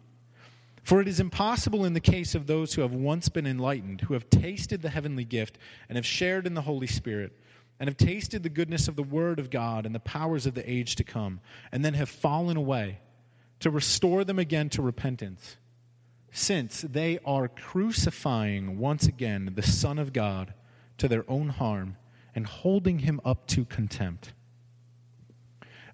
For 0.83 1.03
it 1.03 1.09
is 1.09 1.21
impossible 1.21 1.85
in 1.85 1.93
the 1.93 2.01
case 2.01 2.35
of 2.35 2.47
those 2.47 2.73
who 2.73 2.81
have 2.81 2.95
once 2.95 3.29
been 3.29 3.47
enlightened, 3.47 4.01
who 4.01 4.15
have 4.15 4.31
tasted 4.31 4.81
the 4.81 4.89
heavenly 4.89 5.25
gift, 5.25 5.59
and 5.91 5.97
have 5.97 6.07
shared 6.07 6.47
in 6.47 6.55
the 6.55 6.63
Holy 6.63 6.87
Spirit, 6.87 7.39
and 7.79 7.87
have 7.87 7.99
tasted 7.99 8.43
the 8.43 8.49
goodness 8.49 8.89
of 8.89 8.97
the 8.97 9.03
Word 9.03 9.39
of 9.39 9.51
God 9.51 9.85
and 9.85 9.95
the 9.95 10.01
powers 10.01 10.47
of 10.47 10.55
the 10.55 10.71
age 10.71 10.97
to 10.97 11.05
come, 11.05 11.41
and 11.71 11.85
then 11.85 11.93
have 11.93 12.09
fallen 12.09 12.57
away, 12.57 13.01
to 13.61 13.69
restore 13.69 14.25
them 14.25 14.39
again 14.39 14.71
to 14.71 14.81
repentance 14.81 15.59
since 16.33 16.83
they 16.83 17.19
are 17.25 17.49
crucifying 17.49 18.79
once 18.79 19.07
again 19.07 19.53
the 19.55 19.63
Son 19.63 19.99
of 19.99 20.13
God 20.13 20.55
to 20.99 21.09
their 21.09 21.25
own 21.29 21.49
harm 21.49 21.97
and 22.35 22.47
holding 22.47 23.01
him 23.01 23.21
up 23.25 23.47
to 23.49 23.65
contempt. 23.65 24.33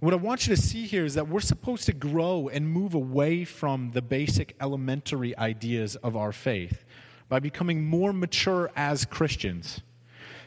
What 0.01 0.13
I 0.13 0.17
want 0.17 0.49
you 0.49 0.57
to 0.57 0.61
see 0.61 0.87
here 0.87 1.05
is 1.05 1.15
that 1.15 1.29
we're 1.29 1.39
supposed 1.39 1.87
to 1.87 1.93
grow 1.93 2.49
and 2.49 2.69
move 2.69 2.95
away 2.95 3.45
from 3.45 3.93
the 3.93 4.03
basic 4.03 4.57
elementary 4.61 5.39
ideas 5.39 5.95
of 5.95 6.17
our 6.17 6.33
faith 6.33 6.85
by 7.29 7.39
becoming 7.39 7.85
more 7.85 8.13
mature 8.13 8.73
as 8.75 9.05
Christians. 9.05 9.81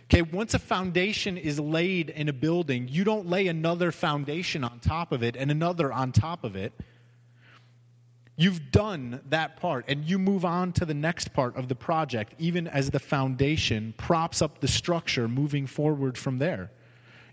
Okay, 0.06 0.22
once 0.22 0.54
a 0.54 0.60
foundation 0.60 1.38
is 1.38 1.58
laid 1.58 2.10
in 2.10 2.28
a 2.28 2.34
building, 2.34 2.90
you 2.90 3.06
don't 3.06 3.28
lay 3.28 3.48
another 3.48 3.94
foundation 3.94 4.64
on 4.64 4.80
top 4.80 5.14
of 5.14 5.24
it 5.24 5.38
and 5.38 5.50
another 5.50 5.92
on 5.92 6.12
top 6.12 6.44
of 6.44 6.58
it. 6.58 6.74
You've 8.38 8.72
done 8.72 9.22
that 9.30 9.58
part, 9.58 9.86
and 9.88 10.04
you 10.04 10.20
move 10.20 10.44
on 10.44 10.74
to 10.74 10.86
the 10.86 10.94
next 10.94 11.34
part 11.34 11.56
of 11.56 11.70
the 11.70 11.76
project, 11.76 12.34
even 12.38 12.68
as 12.68 12.90
the 12.90 13.00
foundation 13.00 13.94
props 13.98 14.42
up 14.42 14.60
the 14.60 14.68
structure 14.68 15.28
moving 15.28 15.68
forward 15.68 16.18
from 16.18 16.40
there. 16.40 16.72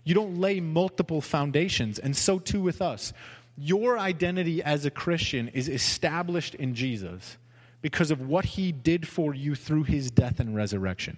You 0.05 0.15
don't 0.15 0.39
lay 0.39 0.61
multiple 0.61 1.19
foundations, 1.19 1.99
and 1.99 2.15
so 2.15 2.39
too 2.39 2.61
with 2.61 2.81
us. 2.81 3.11
Your 3.57 3.99
identity 3.99 4.63
as 4.63 4.85
a 4.85 4.91
Christian 4.91 5.49
is 5.49 5.67
established 5.67 6.55
in 6.55 6.73
Jesus 6.73 7.37
because 7.81 8.09
of 8.09 8.21
what 8.21 8.45
he 8.45 8.71
did 8.71 9.07
for 9.07 9.35
you 9.35 9.55
through 9.55 9.83
his 9.83 10.09
death 10.09 10.39
and 10.39 10.55
resurrection. 10.55 11.17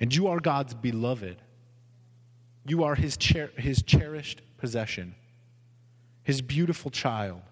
And 0.00 0.14
you 0.14 0.28
are 0.28 0.40
God's 0.40 0.74
beloved. 0.74 1.36
You 2.66 2.84
are 2.84 2.94
his, 2.94 3.16
cher- 3.20 3.52
his 3.56 3.82
cherished 3.82 4.40
possession, 4.56 5.14
his 6.22 6.40
beautiful 6.40 6.90
child, 6.90 7.42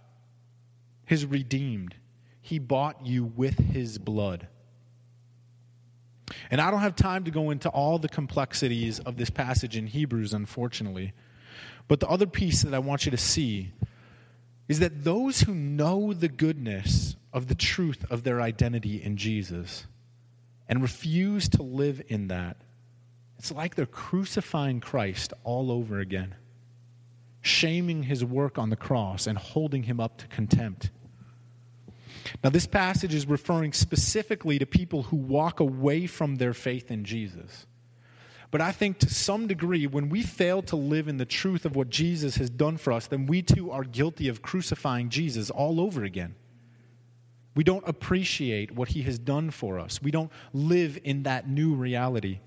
his 1.11 1.27
redeemed. 1.27 1.97
He 2.41 2.61
bought 2.61 3.05
you 3.05 3.25
with 3.25 3.59
his 3.59 3.99
blood. 3.99 4.47
And 6.53 6.61
I 6.61 6.71
don't 6.71 6.83
have 6.83 6.95
time 6.95 7.25
to 7.25 7.33
go 7.33 7.51
into 7.51 7.69
all 7.69 7.99
the 7.99 8.09
complexities 8.09 9.01
of 9.01 9.17
this 9.17 9.29
passage 9.29 9.77
in 9.77 9.89
Hebrews, 9.89 10.33
unfortunately. 10.33 11.13
But 11.89 11.99
the 11.99 12.07
other 12.07 12.29
piece 12.29 12.63
that 12.63 12.75
I 12.75 12.79
want 12.79 13.07
you 13.07 13.11
to 13.11 13.17
see 13.17 13.73
is 14.69 14.79
that 14.79 15.03
those 15.03 15.41
who 15.41 15.53
know 15.53 16.13
the 16.13 16.29
goodness 16.29 17.17
of 17.33 17.49
the 17.49 17.57
truth 17.57 18.05
of 18.09 18.23
their 18.23 18.41
identity 18.41 19.03
in 19.03 19.17
Jesus 19.17 19.89
and 20.69 20.81
refuse 20.81 21.49
to 21.49 21.65
live 21.65 22.01
in 22.07 22.29
that, 22.29 22.57
it's 23.37 23.51
like 23.51 23.75
they're 23.75 23.85
crucifying 23.85 24.79
Christ 24.79 25.33
all 25.43 25.73
over 25.73 25.99
again, 25.99 26.37
shaming 27.43 28.05
his 28.05 28.25
work 28.25 28.59
on 28.59 28.71
the 28.71 28.77
cross 28.77 29.27
and 29.27 29.37
holding 29.37 29.83
him 29.83 29.99
up 29.99 30.17
to 30.19 30.29
contempt. 30.29 30.93
Now, 32.43 32.51
this 32.51 32.67
passage 32.67 33.15
is 33.15 33.27
referring 33.27 33.73
specifically 33.73 34.59
to 34.59 34.67
people 34.67 35.05
who 35.05 35.17
walk 35.17 35.61
away 35.61 36.07
from 36.07 36.37
their 36.37 36.55
faith 36.55 36.91
in 36.91 37.05
Jesus. 37.05 37.67
But 38.51 38.61
I 38.61 38.73
think 38.73 38.99
to 38.99 39.15
some 39.15 39.47
degree, 39.47 39.87
when 39.87 40.09
we 40.09 40.23
fail 40.23 40.61
to 40.63 40.77
live 40.77 41.07
in 41.07 41.19
the 41.19 41.25
truth 41.25 41.65
of 41.65 41.77
what 41.77 41.89
Jesus 41.89 42.37
has 42.37 42.51
done 42.51 42.77
for 42.77 42.93
us, 42.93 43.07
then 43.07 43.27
we 43.27 43.43
too 43.43 43.71
are 43.71 43.85
guilty 43.85 44.29
of 44.29 44.43
crucifying 44.43 45.09
Jesus 45.09 45.51
all 45.51 45.81
over 45.81 46.03
again. 46.03 46.35
We 47.55 47.65
don't 47.65 47.87
appreciate 47.87 48.73
what 48.73 48.89
he 48.89 49.03
has 49.03 49.19
done 49.19 49.51
for 49.51 49.79
us, 49.79 50.03
we 50.03 50.11
don't 50.11 50.33
live 50.53 50.99
in 51.05 51.25
that 51.25 51.49
new 51.49 51.75
reality. 51.75 52.41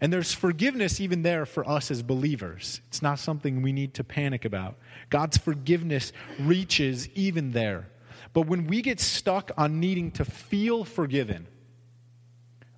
And 0.00 0.12
there's 0.12 0.34
forgiveness 0.34 1.00
even 1.00 1.22
there 1.22 1.46
for 1.46 1.66
us 1.66 1.90
as 1.90 2.02
believers. 2.02 2.82
It's 2.88 3.00
not 3.00 3.18
something 3.18 3.62
we 3.62 3.72
need 3.72 3.94
to 3.94 4.04
panic 4.04 4.44
about. 4.44 4.76
God's 5.08 5.38
forgiveness 5.38 6.12
reaches 6.38 7.08
even 7.14 7.52
there. 7.52 7.88
But 8.36 8.48
when 8.48 8.66
we 8.66 8.82
get 8.82 9.00
stuck 9.00 9.50
on 9.56 9.80
needing 9.80 10.10
to 10.10 10.24
feel 10.26 10.84
forgiven, 10.84 11.46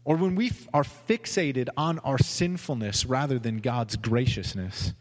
or 0.04 0.14
when 0.14 0.36
we 0.36 0.52
are 0.72 0.84
fixated 0.84 1.68
on 1.76 1.98
our 1.98 2.16
sinfulness 2.16 3.04
rather 3.04 3.40
than 3.40 3.56
God's 3.56 3.96
graciousness, 3.96 4.92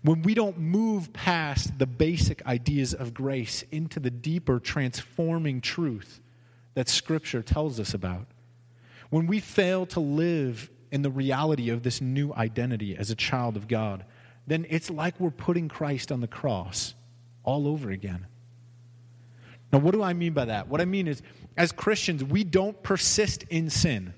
when 0.00 0.22
we 0.22 0.32
don't 0.32 0.56
move 0.56 1.12
past 1.12 1.78
the 1.78 1.86
basic 1.86 2.42
ideas 2.46 2.94
of 2.94 3.12
grace 3.12 3.64
into 3.70 4.00
the 4.00 4.08
deeper 4.10 4.58
transforming 4.58 5.60
truth 5.60 6.22
that 6.72 6.88
Scripture 6.88 7.42
tells 7.42 7.78
us 7.78 7.92
about, 7.92 8.28
when 9.10 9.26
we 9.26 9.40
fail 9.40 9.84
to 9.84 10.00
live 10.00 10.70
in 10.90 11.02
the 11.02 11.10
reality 11.10 11.68
of 11.68 11.82
this 11.82 12.00
new 12.00 12.32
identity 12.32 12.96
as 12.96 13.10
a 13.10 13.14
child 13.14 13.58
of 13.58 13.68
God, 13.68 14.06
then 14.46 14.64
it's 14.70 14.88
like 14.88 15.20
we're 15.20 15.30
putting 15.30 15.68
Christ 15.68 16.10
on 16.10 16.22
the 16.22 16.26
cross 16.26 16.94
all 17.44 17.68
over 17.68 17.90
again. 17.90 18.26
Now, 19.72 19.80
what 19.80 19.92
do 19.92 20.02
I 20.02 20.12
mean 20.12 20.32
by 20.32 20.46
that? 20.46 20.68
What 20.68 20.80
I 20.80 20.84
mean 20.84 21.08
is, 21.08 21.22
as 21.56 21.72
Christians, 21.72 22.22
we 22.22 22.44
don't 22.44 22.80
persist 22.82 23.44
in 23.44 23.70
sin. 23.70 24.14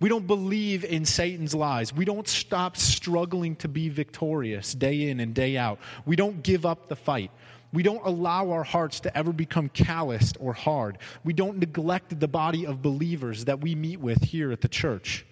We 0.00 0.08
don't 0.08 0.26
believe 0.26 0.84
in 0.84 1.04
Satan's 1.04 1.54
lies. 1.54 1.92
We 1.92 2.04
don't 2.04 2.28
stop 2.28 2.76
struggling 2.76 3.56
to 3.56 3.68
be 3.68 3.88
victorious 3.88 4.74
day 4.74 5.08
in 5.08 5.18
and 5.18 5.34
day 5.34 5.56
out. 5.56 5.80
We 6.06 6.14
don't 6.14 6.42
give 6.42 6.64
up 6.64 6.88
the 6.88 6.96
fight. 6.96 7.32
We 7.72 7.82
don't 7.82 8.04
allow 8.04 8.50
our 8.50 8.62
hearts 8.62 9.00
to 9.00 9.16
ever 9.16 9.32
become 9.32 9.68
calloused 9.68 10.36
or 10.40 10.52
hard. 10.52 10.98
We 11.24 11.32
don't 11.32 11.58
neglect 11.58 12.18
the 12.18 12.28
body 12.28 12.64
of 12.64 12.80
believers 12.80 13.46
that 13.46 13.60
we 13.60 13.74
meet 13.74 14.00
with 14.00 14.22
here 14.22 14.52
at 14.52 14.60
the 14.60 14.68
church. 14.68 15.26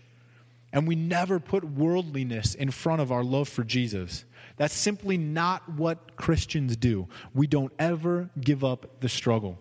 And 0.76 0.86
we 0.86 0.94
never 0.94 1.40
put 1.40 1.64
worldliness 1.64 2.54
in 2.54 2.70
front 2.70 3.00
of 3.00 3.10
our 3.10 3.24
love 3.24 3.48
for 3.48 3.64
Jesus. 3.64 4.26
That's 4.58 4.74
simply 4.74 5.16
not 5.16 5.66
what 5.70 6.16
Christians 6.16 6.76
do. 6.76 7.08
We 7.32 7.46
don't 7.46 7.72
ever 7.78 8.28
give 8.38 8.62
up 8.62 9.00
the 9.00 9.08
struggle. 9.08 9.58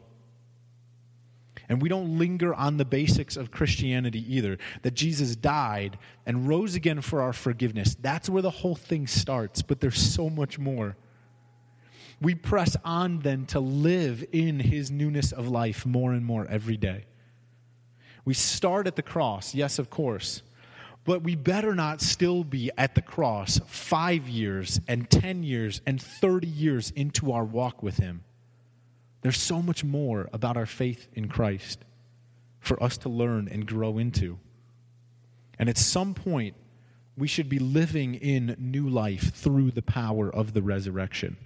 And 1.70 1.82
we 1.82 1.88
don't 1.88 2.20
linger 2.20 2.54
on 2.54 2.76
the 2.76 2.84
basics 2.84 3.38
of 3.38 3.50
Christianity 3.50 4.36
either 4.36 4.58
that 4.82 4.94
Jesus 4.94 5.38
died 5.38 5.98
and 6.26 6.50
rose 6.50 6.76
again 6.76 7.00
for 7.00 7.22
our 7.22 7.32
forgiveness. 7.32 7.96
That's 7.96 8.30
where 8.30 8.42
the 8.42 8.50
whole 8.50 8.76
thing 8.76 9.08
starts, 9.08 9.62
but 9.62 9.80
there's 9.80 9.98
so 9.98 10.30
much 10.30 10.60
more. 10.60 10.98
We 12.22 12.36
press 12.36 12.76
on 12.84 13.20
then 13.20 13.46
to 13.48 13.62
live 13.62 14.26
in 14.34 14.60
his 14.60 14.92
newness 14.92 15.32
of 15.32 15.48
life 15.48 15.86
more 15.86 16.12
and 16.12 16.26
more 16.26 16.46
every 16.46 16.76
day. 16.76 17.06
We 18.26 18.34
start 18.34 18.86
at 18.86 18.98
the 18.98 19.02
cross, 19.02 19.56
yes, 19.56 19.80
of 19.80 19.90
course, 19.90 20.42
but 21.06 21.22
we 21.22 21.36
better 21.36 21.76
not 21.76 22.02
still 22.02 22.44
be 22.44 22.72
at 22.78 22.96
the 22.96 23.02
cross 23.02 23.60
five 23.68 24.28
years 24.28 24.82
and 24.88 25.10
10 25.10 25.44
years 25.44 25.80
and 25.86 26.02
30 26.02 26.48
years 26.48 26.92
into 26.92 27.32
our 27.32 27.46
walk 27.46 27.84
with 27.84 27.98
him. 27.98 28.24
There's 29.22 29.40
so 29.40 29.62
much 29.62 29.84
more 29.84 30.28
about 30.34 30.58
our 30.58 30.66
faith 30.66 31.08
in 31.14 31.30
Christ 31.30 31.80
for 32.60 32.82
us 32.82 32.98
to 33.00 33.10
learn 33.10 33.48
and 33.48 33.66
grow 33.68 34.00
into. 34.00 34.40
And 35.60 35.70
at 35.70 35.78
some 35.78 36.16
point, 36.16 36.56
we 37.18 37.28
should 37.28 37.50
be 37.50 37.60
living 37.60 38.16
in 38.16 38.56
new 38.60 38.90
life 38.90 39.34
through 39.34 39.72
the 39.72 39.82
power 39.82 40.30
of 40.30 40.54
the 40.54 40.62
resurrection. 40.62 41.38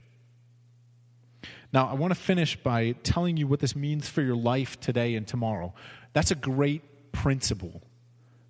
Now, 1.71 1.87
I 1.87 1.93
want 1.93 2.11
to 2.11 2.19
finish 2.19 2.55
by 2.55 2.93
telling 3.03 3.37
you 3.37 3.45
what 3.45 3.59
this 3.59 3.75
means 3.75 4.09
for 4.09 4.21
your 4.21 4.35
life 4.35 4.79
today 4.79 5.15
and 5.15 5.27
tomorrow. 5.27 5.73
That's 6.13 6.31
a 6.31 6.35
great 6.35 7.11
principle. 7.11 7.81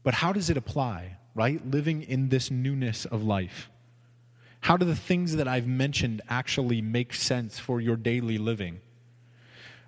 But 0.04 0.16
how 0.16 0.34
does 0.34 0.50
it 0.50 0.58
apply, 0.58 1.18
right? 1.36 1.66
Living 1.66 2.02
in 2.02 2.30
this 2.30 2.50
newness 2.50 3.06
of 3.06 3.24
life. 3.24 3.70
How 4.62 4.78
do 4.78 4.86
the 4.86 4.96
things 4.96 5.36
that 5.36 5.48
I've 5.48 5.68
mentioned 5.68 6.22
actually 6.30 6.82
make 6.82 7.14
sense 7.14 7.60
for 7.60 7.80
your 7.80 7.96
daily 7.96 8.38
living? 8.38 8.82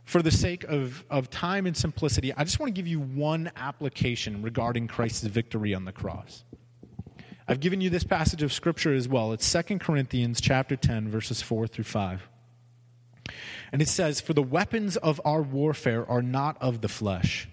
for 0.04 0.21
the 0.21 0.32
sake 0.32 0.63
of, 0.65 1.06
of 1.10 1.30
time 1.30 1.65
and 1.65 1.76
simplicity, 1.76 2.34
I 2.36 2.43
just 2.43 2.60
want 2.60 2.67
to 2.67 2.74
give 2.74 2.88
you 2.88 3.00
one 3.00 3.52
application 3.56 4.41
regarding 4.41 4.88
Christ's 4.88 5.24
victory 5.24 5.74
on 5.74 5.86
the 5.86 5.91
cross. 5.91 6.43
I've 7.47 7.60
given 7.60 7.82
you 7.82 7.89
this 7.89 8.04
passage 8.04 8.43
of 8.43 8.54
scripture 8.54 8.93
as 8.93 9.08
well. 9.08 9.34
It's 9.34 9.50
2 9.50 9.80
Corinthians 9.80 10.41
chapter 10.41 10.76
10 10.76 11.10
verses 11.10 11.41
4 11.41 11.67
through 11.67 11.86
5. 11.86 12.28
And 13.71 13.82
it 13.82 13.88
says, 13.88 14.19
"For 14.19 14.34
the 14.34 14.43
weapons 14.43 14.97
of 14.97 15.21
our 15.24 15.41
warfare 15.41 16.06
are 16.10 16.21
not 16.21 16.58
of 16.62 16.82
the 16.82 16.89
flesh, 16.89 17.47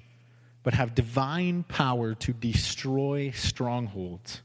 but 0.63 0.75
have 0.75 0.95
divine 0.95 1.63
power 1.65 2.15
to 2.15 2.33
destroy 2.33 3.31
strongholds." 3.31 4.43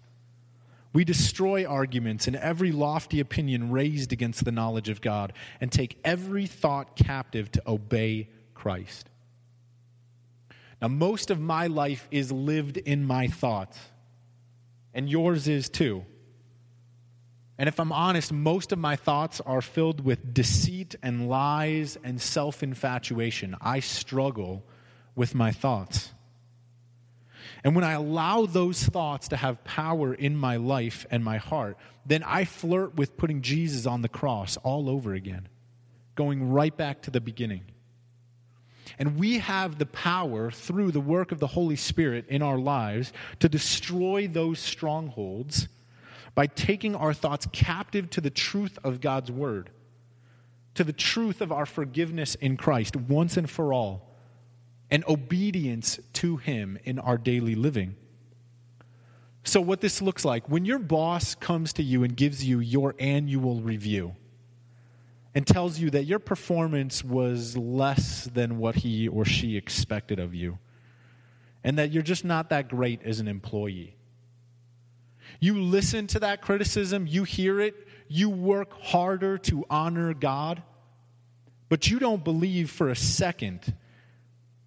We 0.93 1.03
destroy 1.03 1.65
arguments 1.65 2.27
and 2.27 2.35
every 2.35 2.71
lofty 2.71 3.19
opinion 3.19 3.71
raised 3.71 4.13
against 4.13 4.45
the 4.45 4.51
knowledge 4.51 4.89
of 4.89 5.01
God 5.01 5.33
and 5.59 5.71
take 5.71 5.99
every 6.03 6.45
thought 6.45 6.95
captive 6.95 7.51
to 7.53 7.63
obey 7.65 8.29
Christ. 8.53 9.09
Now, 10.79 10.89
most 10.89 11.31
of 11.31 11.39
my 11.39 11.67
life 11.67 12.07
is 12.11 12.31
lived 12.31 12.77
in 12.77 13.05
my 13.05 13.27
thoughts, 13.27 13.79
and 14.93 15.09
yours 15.09 15.47
is 15.47 15.67
too. 15.67 16.05
And 17.57 17.67
if 17.67 17.79
I'm 17.79 17.91
honest, 17.91 18.31
most 18.31 18.71
of 18.71 18.79
my 18.79 18.95
thoughts 18.95 19.41
are 19.41 19.61
filled 19.61 20.01
with 20.01 20.33
deceit 20.33 20.95
and 21.01 21.29
lies 21.29 21.97
and 22.03 22.21
self 22.21 22.61
infatuation. 22.61 23.55
I 23.61 23.79
struggle 23.79 24.65
with 25.15 25.35
my 25.35 25.51
thoughts. 25.51 26.11
And 27.63 27.75
when 27.75 27.83
I 27.83 27.93
allow 27.93 28.45
those 28.45 28.83
thoughts 28.83 29.29
to 29.29 29.37
have 29.37 29.63
power 29.63 30.13
in 30.13 30.35
my 30.35 30.57
life 30.57 31.05
and 31.09 31.23
my 31.23 31.37
heart, 31.37 31.77
then 32.05 32.23
I 32.23 32.43
flirt 32.43 32.95
with 32.95 33.15
putting 33.15 33.41
Jesus 33.41 33.85
on 33.85 34.01
the 34.01 34.09
cross 34.09 34.57
all 34.57 34.89
over 34.89 35.13
again, 35.13 35.47
going 36.15 36.49
right 36.49 36.75
back 36.75 37.01
to 37.03 37.11
the 37.11 37.21
beginning. 37.21 37.61
And 38.99 39.17
we 39.17 39.39
have 39.39 39.79
the 39.79 39.85
power 39.85 40.51
through 40.51 40.91
the 40.91 40.99
work 40.99 41.31
of 41.31 41.39
the 41.39 41.47
Holy 41.47 41.77
Spirit 41.77 42.25
in 42.27 42.41
our 42.41 42.57
lives 42.57 43.13
to 43.39 43.47
destroy 43.47 44.27
those 44.27 44.59
strongholds 44.59 45.69
by 46.35 46.47
taking 46.47 46.95
our 46.95 47.13
thoughts 47.13 47.47
captive 47.53 48.09
to 48.09 48.21
the 48.21 48.29
truth 48.29 48.77
of 48.83 48.99
God's 48.99 49.31
Word, 49.31 49.69
to 50.75 50.83
the 50.83 50.93
truth 50.93 51.39
of 51.39 51.51
our 51.51 51.65
forgiveness 51.65 52.35
in 52.35 52.57
Christ 52.57 52.95
once 52.95 53.37
and 53.37 53.49
for 53.49 53.71
all 53.71 54.12
and 54.93 55.03
obedience 55.07 55.99
to 56.13 56.37
Him 56.37 56.77
in 56.83 56.99
our 56.99 57.17
daily 57.17 57.55
living. 57.55 57.95
So, 59.43 59.59
what 59.59 59.81
this 59.81 60.03
looks 60.03 60.23
like 60.23 60.47
when 60.47 60.65
your 60.65 60.77
boss 60.77 61.33
comes 61.33 61.73
to 61.73 61.83
you 61.83 62.03
and 62.03 62.15
gives 62.15 62.45
you 62.45 62.59
your 62.59 62.93
annual 62.99 63.59
review 63.59 64.15
and 65.33 65.47
tells 65.47 65.79
you 65.79 65.89
that 65.89 66.03
your 66.03 66.19
performance 66.19 67.03
was 67.03 67.57
less 67.57 68.25
than 68.25 68.59
what 68.59 68.75
he 68.75 69.07
or 69.07 69.25
she 69.25 69.57
expected 69.57 70.19
of 70.19 70.35
you, 70.35 70.59
and 71.63 71.79
that 71.79 71.91
you're 71.91 72.03
just 72.03 72.23
not 72.23 72.51
that 72.51 72.69
great 72.69 73.01
as 73.03 73.19
an 73.19 73.27
employee. 73.27 73.95
You 75.39 75.59
listen 75.59 76.05
to 76.07 76.19
that 76.19 76.43
criticism, 76.43 77.07
you 77.07 77.23
hear 77.23 77.59
it, 77.59 77.87
you 78.07 78.29
work 78.29 78.79
harder 78.79 79.39
to 79.39 79.65
honor 79.71 80.13
God, 80.13 80.61
but 81.67 81.89
you 81.89 81.97
don't 81.97 82.23
believe 82.23 82.69
for 82.69 82.89
a 82.89 82.95
second 82.95 83.73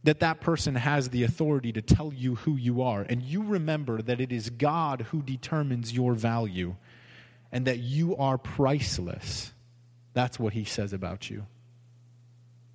that 0.06 0.20
that 0.20 0.40
person 0.40 0.76
has 0.76 1.08
the 1.08 1.24
authority 1.24 1.72
to 1.72 1.82
tell 1.82 2.12
you 2.12 2.36
who 2.36 2.54
you 2.54 2.80
are. 2.80 3.02
And 3.02 3.20
you 3.22 3.42
remember 3.42 4.00
that 4.02 4.20
it 4.20 4.30
is 4.30 4.50
God 4.50 5.02
who 5.10 5.20
determines 5.20 5.92
your 5.92 6.14
value 6.14 6.76
and 7.50 7.66
that 7.66 7.80
you 7.80 8.16
are 8.16 8.38
priceless. 8.38 9.52
That's 10.14 10.38
what 10.38 10.52
he 10.52 10.64
says 10.64 10.92
about 10.92 11.28
you. 11.28 11.44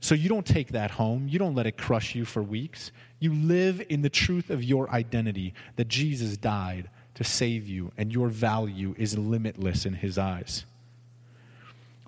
So 0.01 0.13
you 0.13 0.27
don't 0.27 0.45
take 0.45 0.73
that 0.73 0.91
home. 0.91 1.29
You 1.29 1.39
don't 1.39 1.55
let 1.55 1.67
it 1.67 1.77
crush 1.77 2.15
you 2.15 2.25
for 2.25 2.43
weeks. 2.43 2.91
You 3.19 3.33
live 3.33 3.81
in 3.87 4.01
the 4.01 4.09
truth 4.09 4.49
of 4.49 4.61
your 4.61 4.89
identity 4.89 5.53
that 5.77 5.87
Jesus 5.87 6.35
died 6.35 6.89
to 7.13 7.23
save 7.23 7.65
you, 7.65 7.93
and 7.97 8.11
your 8.11 8.27
value 8.27 8.93
is 8.97 9.17
limitless 9.17 9.85
in 9.85 9.93
his 9.93 10.17
eyes. 10.17 10.65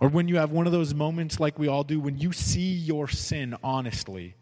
Or 0.01 0.09
when 0.09 0.27
you 0.27 0.35
have 0.37 0.51
one 0.51 0.65
of 0.65 0.73
those 0.73 0.93
moments 0.93 1.39
like 1.39 1.57
we 1.57 1.69
all 1.69 1.85
do, 1.85 1.99
when 1.99 2.17
you 2.17 2.33
see 2.33 2.73
your 2.73 3.07
sin 3.07 3.55
honestly, 3.63 4.35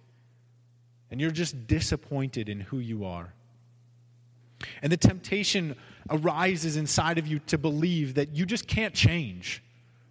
and 1.12 1.20
you're 1.20 1.30
just 1.30 1.68
disappointed 1.68 2.50
in 2.50 2.62
who 2.62 2.80
you 2.80 3.06
are. 3.06 3.34
And 4.82 4.92
the 4.92 4.98
temptation 4.98 5.76
arises 6.10 6.78
inside 6.78 7.18
of 7.18 7.28
you 7.28 7.40
to 7.48 7.58
believe 7.58 8.16
that 8.16 8.36
you 8.36 8.46
just 8.46 8.68
can't 8.68 8.94
change. 8.94 9.62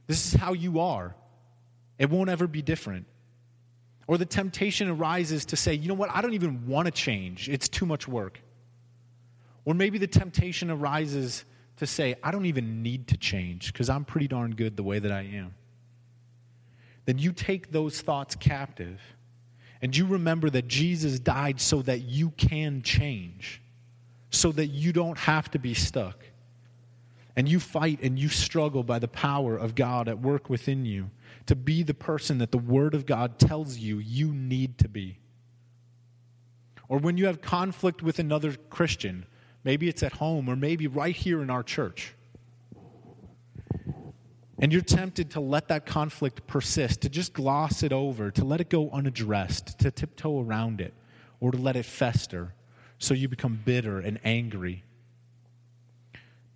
This 0.06 0.26
is 0.26 0.38
how 0.38 0.52
you 0.52 0.80
are. 0.80 1.14
It 1.98 2.10
won't 2.10 2.30
ever 2.30 2.46
be 2.46 2.62
different. 2.62 3.06
Or 4.06 4.18
the 4.18 4.26
temptation 4.26 4.88
arises 4.88 5.44
to 5.46 5.56
say, 5.56 5.74
you 5.74 5.88
know 5.88 5.94
what, 5.94 6.10
I 6.12 6.20
don't 6.20 6.34
even 6.34 6.66
want 6.66 6.86
to 6.86 6.92
change. 6.92 7.48
It's 7.48 7.68
too 7.68 7.86
much 7.86 8.08
work. 8.08 8.40
Or 9.64 9.74
maybe 9.74 9.98
the 9.98 10.06
temptation 10.06 10.70
arises 10.70 11.44
to 11.76 11.86
say, 11.86 12.16
I 12.22 12.30
don't 12.30 12.46
even 12.46 12.82
need 12.82 13.08
to 13.08 13.16
change 13.16 13.72
because 13.72 13.88
I'm 13.88 14.04
pretty 14.04 14.28
darn 14.28 14.54
good 14.54 14.76
the 14.76 14.82
way 14.82 14.98
that 14.98 15.12
I 15.12 15.22
am. 15.22 15.54
Then 17.04 17.18
you 17.18 17.32
take 17.32 17.70
those 17.70 18.00
thoughts 18.00 18.34
captive 18.34 19.00
and 19.82 19.96
you 19.96 20.06
remember 20.06 20.50
that 20.50 20.68
Jesus 20.68 21.18
died 21.18 21.60
so 21.60 21.82
that 21.82 22.00
you 22.00 22.30
can 22.30 22.82
change, 22.82 23.62
so 24.30 24.52
that 24.52 24.66
you 24.66 24.92
don't 24.92 25.18
have 25.18 25.50
to 25.52 25.58
be 25.58 25.74
stuck. 25.74 26.24
And 27.36 27.48
you 27.48 27.60
fight 27.60 28.00
and 28.02 28.18
you 28.18 28.28
struggle 28.28 28.82
by 28.82 28.98
the 28.98 29.08
power 29.08 29.56
of 29.56 29.74
God 29.74 30.08
at 30.08 30.20
work 30.20 30.50
within 30.50 30.84
you 30.84 31.10
to 31.46 31.54
be 31.54 31.82
the 31.82 31.94
person 31.94 32.38
that 32.38 32.50
the 32.50 32.58
Word 32.58 32.94
of 32.94 33.06
God 33.06 33.38
tells 33.38 33.78
you 33.78 33.98
you 33.98 34.32
need 34.32 34.78
to 34.78 34.88
be. 34.88 35.18
Or 36.88 36.98
when 36.98 37.16
you 37.16 37.26
have 37.26 37.40
conflict 37.40 38.02
with 38.02 38.18
another 38.18 38.56
Christian, 38.68 39.24
maybe 39.64 39.88
it's 39.88 40.02
at 40.02 40.14
home 40.14 40.48
or 40.48 40.56
maybe 40.56 40.86
right 40.86 41.14
here 41.14 41.40
in 41.40 41.48
our 41.48 41.62
church, 41.62 42.14
and 44.60 44.72
you're 44.72 44.82
tempted 44.82 45.30
to 45.30 45.40
let 45.40 45.68
that 45.68 45.86
conflict 45.86 46.46
persist, 46.46 47.00
to 47.00 47.08
just 47.08 47.32
gloss 47.32 47.82
it 47.82 47.92
over, 47.92 48.30
to 48.30 48.44
let 48.44 48.60
it 48.60 48.70
go 48.70 48.90
unaddressed, 48.90 49.78
to 49.80 49.90
tiptoe 49.90 50.40
around 50.40 50.80
it, 50.80 50.94
or 51.40 51.50
to 51.50 51.58
let 51.58 51.76
it 51.76 51.84
fester 51.84 52.54
so 52.98 53.14
you 53.14 53.28
become 53.28 53.60
bitter 53.64 53.98
and 53.98 54.20
angry 54.22 54.84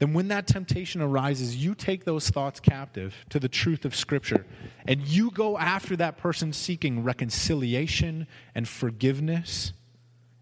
then 0.04 0.12
when 0.12 0.28
that 0.28 0.46
temptation 0.46 1.00
arises, 1.00 1.56
you 1.56 1.74
take 1.74 2.04
those 2.04 2.28
thoughts 2.28 2.60
captive 2.60 3.14
to 3.30 3.38
the 3.38 3.48
truth 3.48 3.84
of 3.84 3.94
Scripture 3.94 4.44
and 4.86 5.00
you 5.00 5.30
go 5.30 5.56
after 5.56 5.96
that 5.96 6.18
person 6.18 6.52
seeking 6.52 7.04
reconciliation 7.04 8.26
and 8.54 8.68
forgiveness 8.68 9.72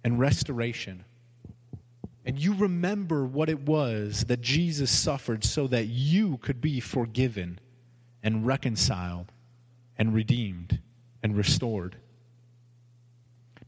and 0.03 0.19
restoration. 0.19 1.05
And 2.33 2.43
you 2.43 2.55
remember 2.55 3.27
what 3.27 3.51
it 3.51 3.61
was 3.61 4.25
that 4.25 4.41
Jesus 4.41 4.91
suffered 4.91 5.45
so 5.45 5.67
that 5.67 5.89
you 5.89 6.39
could 6.39 6.63
be 6.63 6.81
forgiven 6.81 7.61
and 8.23 8.47
reconciled 8.47 9.31
and 9.99 10.15
redeemed 10.15 10.81
and 11.23 11.37
restored. 11.37 11.99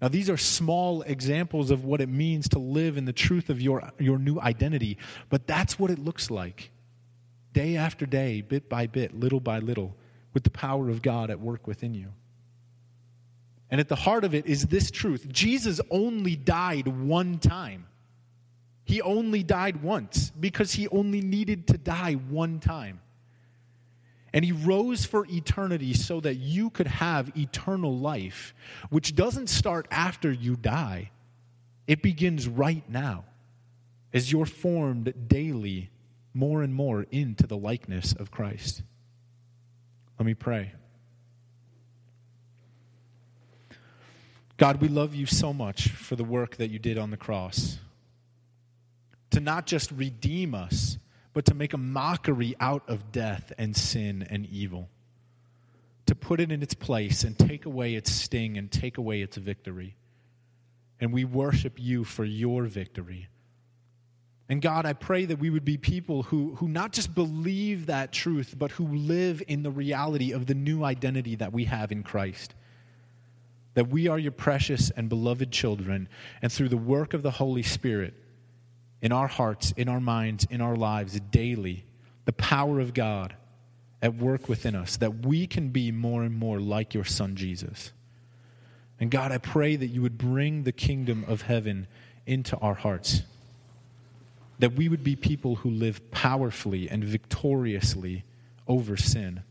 Now, 0.01 0.09
these 0.09 0.31
are 0.31 0.39
small 0.39 1.03
examples 1.03 1.71
of 1.71 1.85
what 1.85 2.01
it 2.01 2.09
means 2.09 2.49
to 2.49 2.59
live 2.59 2.97
in 2.97 3.05
the 3.05 3.13
truth 3.13 3.51
of 3.51 3.61
your, 3.61 3.93
your 3.99 4.19
new 4.19 4.41
identity, 4.41 4.97
but 5.29 5.47
that's 5.47 5.79
what 5.79 5.91
it 5.91 5.99
looks 5.99 6.31
like 6.31 6.71
day 7.53 7.77
after 7.77 8.07
day, 8.07 8.41
bit 8.41 8.71
by 8.71 8.87
bit, 8.87 9.15
little 9.15 9.41
by 9.41 9.59
little, 9.59 9.95
with 10.33 10.43
the 10.43 10.51
power 10.51 10.89
of 10.89 11.03
God 11.03 11.29
at 11.29 11.39
work 11.39 11.67
within 11.67 11.93
you. 11.93 12.15
And 13.71 13.79
at 13.79 13.91
the 13.91 13.95
heart 13.95 14.25
of 14.25 14.35
it 14.35 14.47
is 14.47 14.69
this 14.69 14.91
truth 14.91 15.29
Jesus 15.29 15.83
only 15.91 16.35
died 16.35 16.89
one 16.89 17.37
time. 17.37 17.89
He 18.85 19.01
only 19.01 19.43
died 19.43 19.83
once 19.83 20.31
because 20.39 20.73
he 20.73 20.89
only 20.89 21.21
needed 21.21 21.67
to 21.69 21.79
die 21.79 22.15
one 22.15 22.61
time. 22.61 23.01
And 24.33 24.45
he 24.45 24.53
rose 24.53 25.05
for 25.05 25.27
eternity 25.31 25.95
so 25.95 26.21
that 26.21 26.35
you 26.35 26.69
could 26.71 26.89
have 26.89 27.37
eternal 27.37 27.97
life, 27.97 28.53
which 28.91 29.15
doesn't 29.15 29.49
start 29.49 29.87
after 29.91 30.31
you 30.31 30.57
die. 30.57 31.11
It 31.87 32.03
begins 32.03 32.49
right 32.49 32.83
now 32.89 33.25
as 34.13 34.33
you're 34.33 34.47
formed 34.47 35.29
daily 35.29 35.91
more 36.35 36.63
and 36.63 36.75
more 36.75 37.07
into 37.11 37.47
the 37.47 37.57
likeness 37.57 38.13
of 38.13 38.31
Christ. 38.31 38.83
Let 40.19 40.27
me 40.27 40.35
pray. 40.35 40.73
God, 44.57 44.81
we 44.81 44.89
love 44.89 45.15
you 45.15 45.27
so 45.27 45.53
much 45.53 45.89
for 45.89 46.17
the 46.17 46.25
work 46.25 46.57
that 46.57 46.71
you 46.71 46.79
did 46.79 46.99
on 46.99 47.11
the 47.11 47.17
cross. 47.17 47.79
To 49.35 49.41
not 49.41 49.67
just 49.67 49.91
redeem 49.91 50.55
us, 50.55 50.97
but 51.33 51.47
to 51.47 51.55
make 51.55 51.73
a 51.73 51.77
mockery 51.77 52.55
out 52.61 52.89
of 52.89 53.11
death 53.11 53.53
and 53.59 53.77
sin 53.77 54.25
and 54.31 54.47
evil, 54.47 54.89
to 56.07 56.15
put 56.15 56.39
it 56.39 56.53
in 56.53 56.63
its 56.63 56.75
place 56.75 57.25
and 57.25 57.37
take 57.37 57.67
away 57.67 57.97
its 57.97 58.13
sting 58.13 58.57
and 58.57 58.71
take 58.71 58.97
away 58.97 59.23
its 59.23 59.37
victory. 59.37 59.97
And 61.01 61.13
we 61.13 61.25
worship 61.25 61.81
you 61.81 62.05
for 62.05 62.25
your 62.25 62.63
victory. 62.67 63.27
And 64.49 64.63
God, 64.63 64.87
I 64.87 64.93
pray 64.93 65.25
that 65.25 65.41
we 65.41 65.51
would 65.51 65.65
be 65.65 65.79
people 65.79 66.23
who, 66.23 66.55
who 66.55 66.69
not 66.69 66.93
just 66.93 67.13
believe 67.13 67.87
that 67.87 68.13
truth, 68.13 68.55
but 68.57 68.71
who 68.71 68.87
live 68.87 69.43
in 69.49 69.65
the 69.65 69.71
reality 69.73 70.31
of 70.31 70.47
the 70.47 70.55
new 70.55 70.85
identity 70.85 71.35
that 71.35 71.53
we 71.53 71.65
have 71.65 71.91
in 71.91 72.05
Christ. 72.05 72.55
That 73.75 73.89
we 73.89 74.07
are 74.07 74.19
your 74.19 74.31
precious 74.31 74.91
and 74.91 75.09
beloved 75.09 75.51
children, 75.51 76.09
and 76.41 76.53
through 76.53 76.69
the 76.69 76.77
work 76.77 77.15
of 77.15 77.25
the 77.25 77.33
Holy 77.33 77.65
Spirit, 77.65 78.15
in 79.05 79.13
our 79.13 79.29
hearts, 79.29 79.71
in 79.77 79.87
our 79.87 80.01
minds, 80.01 80.47
in 80.49 80.63
our 80.63 80.77
lives 80.77 81.21
daily, 81.31 81.85
the 82.25 82.33
power 82.33 82.81
of 82.81 82.95
God 82.95 83.37
at 84.01 84.15
work 84.15 84.49
within 84.49 84.75
us, 84.75 84.97
that 84.97 85.27
we 85.27 85.47
can 85.47 85.69
be 85.69 85.93
more 85.93 86.23
and 86.23 86.35
more 86.35 86.59
like 86.59 86.95
your 86.95 87.05
Son 87.05 87.37
Jesus. 87.37 87.93
And 88.99 89.11
God, 89.11 89.31
I 89.31 89.37
pray 89.37 89.77
that 89.77 89.89
you 89.89 90.01
would 90.01 90.17
bring 90.17 90.63
the 90.63 90.73
kingdom 90.73 91.23
of 91.29 91.43
heaven 91.43 91.87
into 92.25 92.57
our 92.57 92.73
hearts, 92.73 93.21
that 94.59 94.73
we 94.73 94.89
would 94.89 95.05
be 95.05 95.17
people 95.17 95.57
who 95.57 95.69
live 95.69 96.11
powerfully 96.11 96.89
and 96.89 97.05
victoriously 97.05 98.25
over 98.67 98.97
sin. 98.97 99.43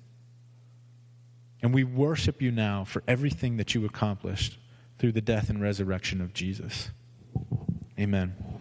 And 1.62 1.76
we 1.76 1.84
worship 1.84 2.42
you 2.42 2.50
now 2.52 2.86
for 2.86 3.04
everything 3.08 3.58
that 3.58 3.76
you 3.76 3.86
accomplished 3.86 4.58
through 4.98 5.12
the 5.12 5.22
death 5.22 5.52
and 5.52 5.62
resurrection 5.62 6.22
of 6.22 6.34
Jesus. 6.34 6.90
Amen. 8.00 8.53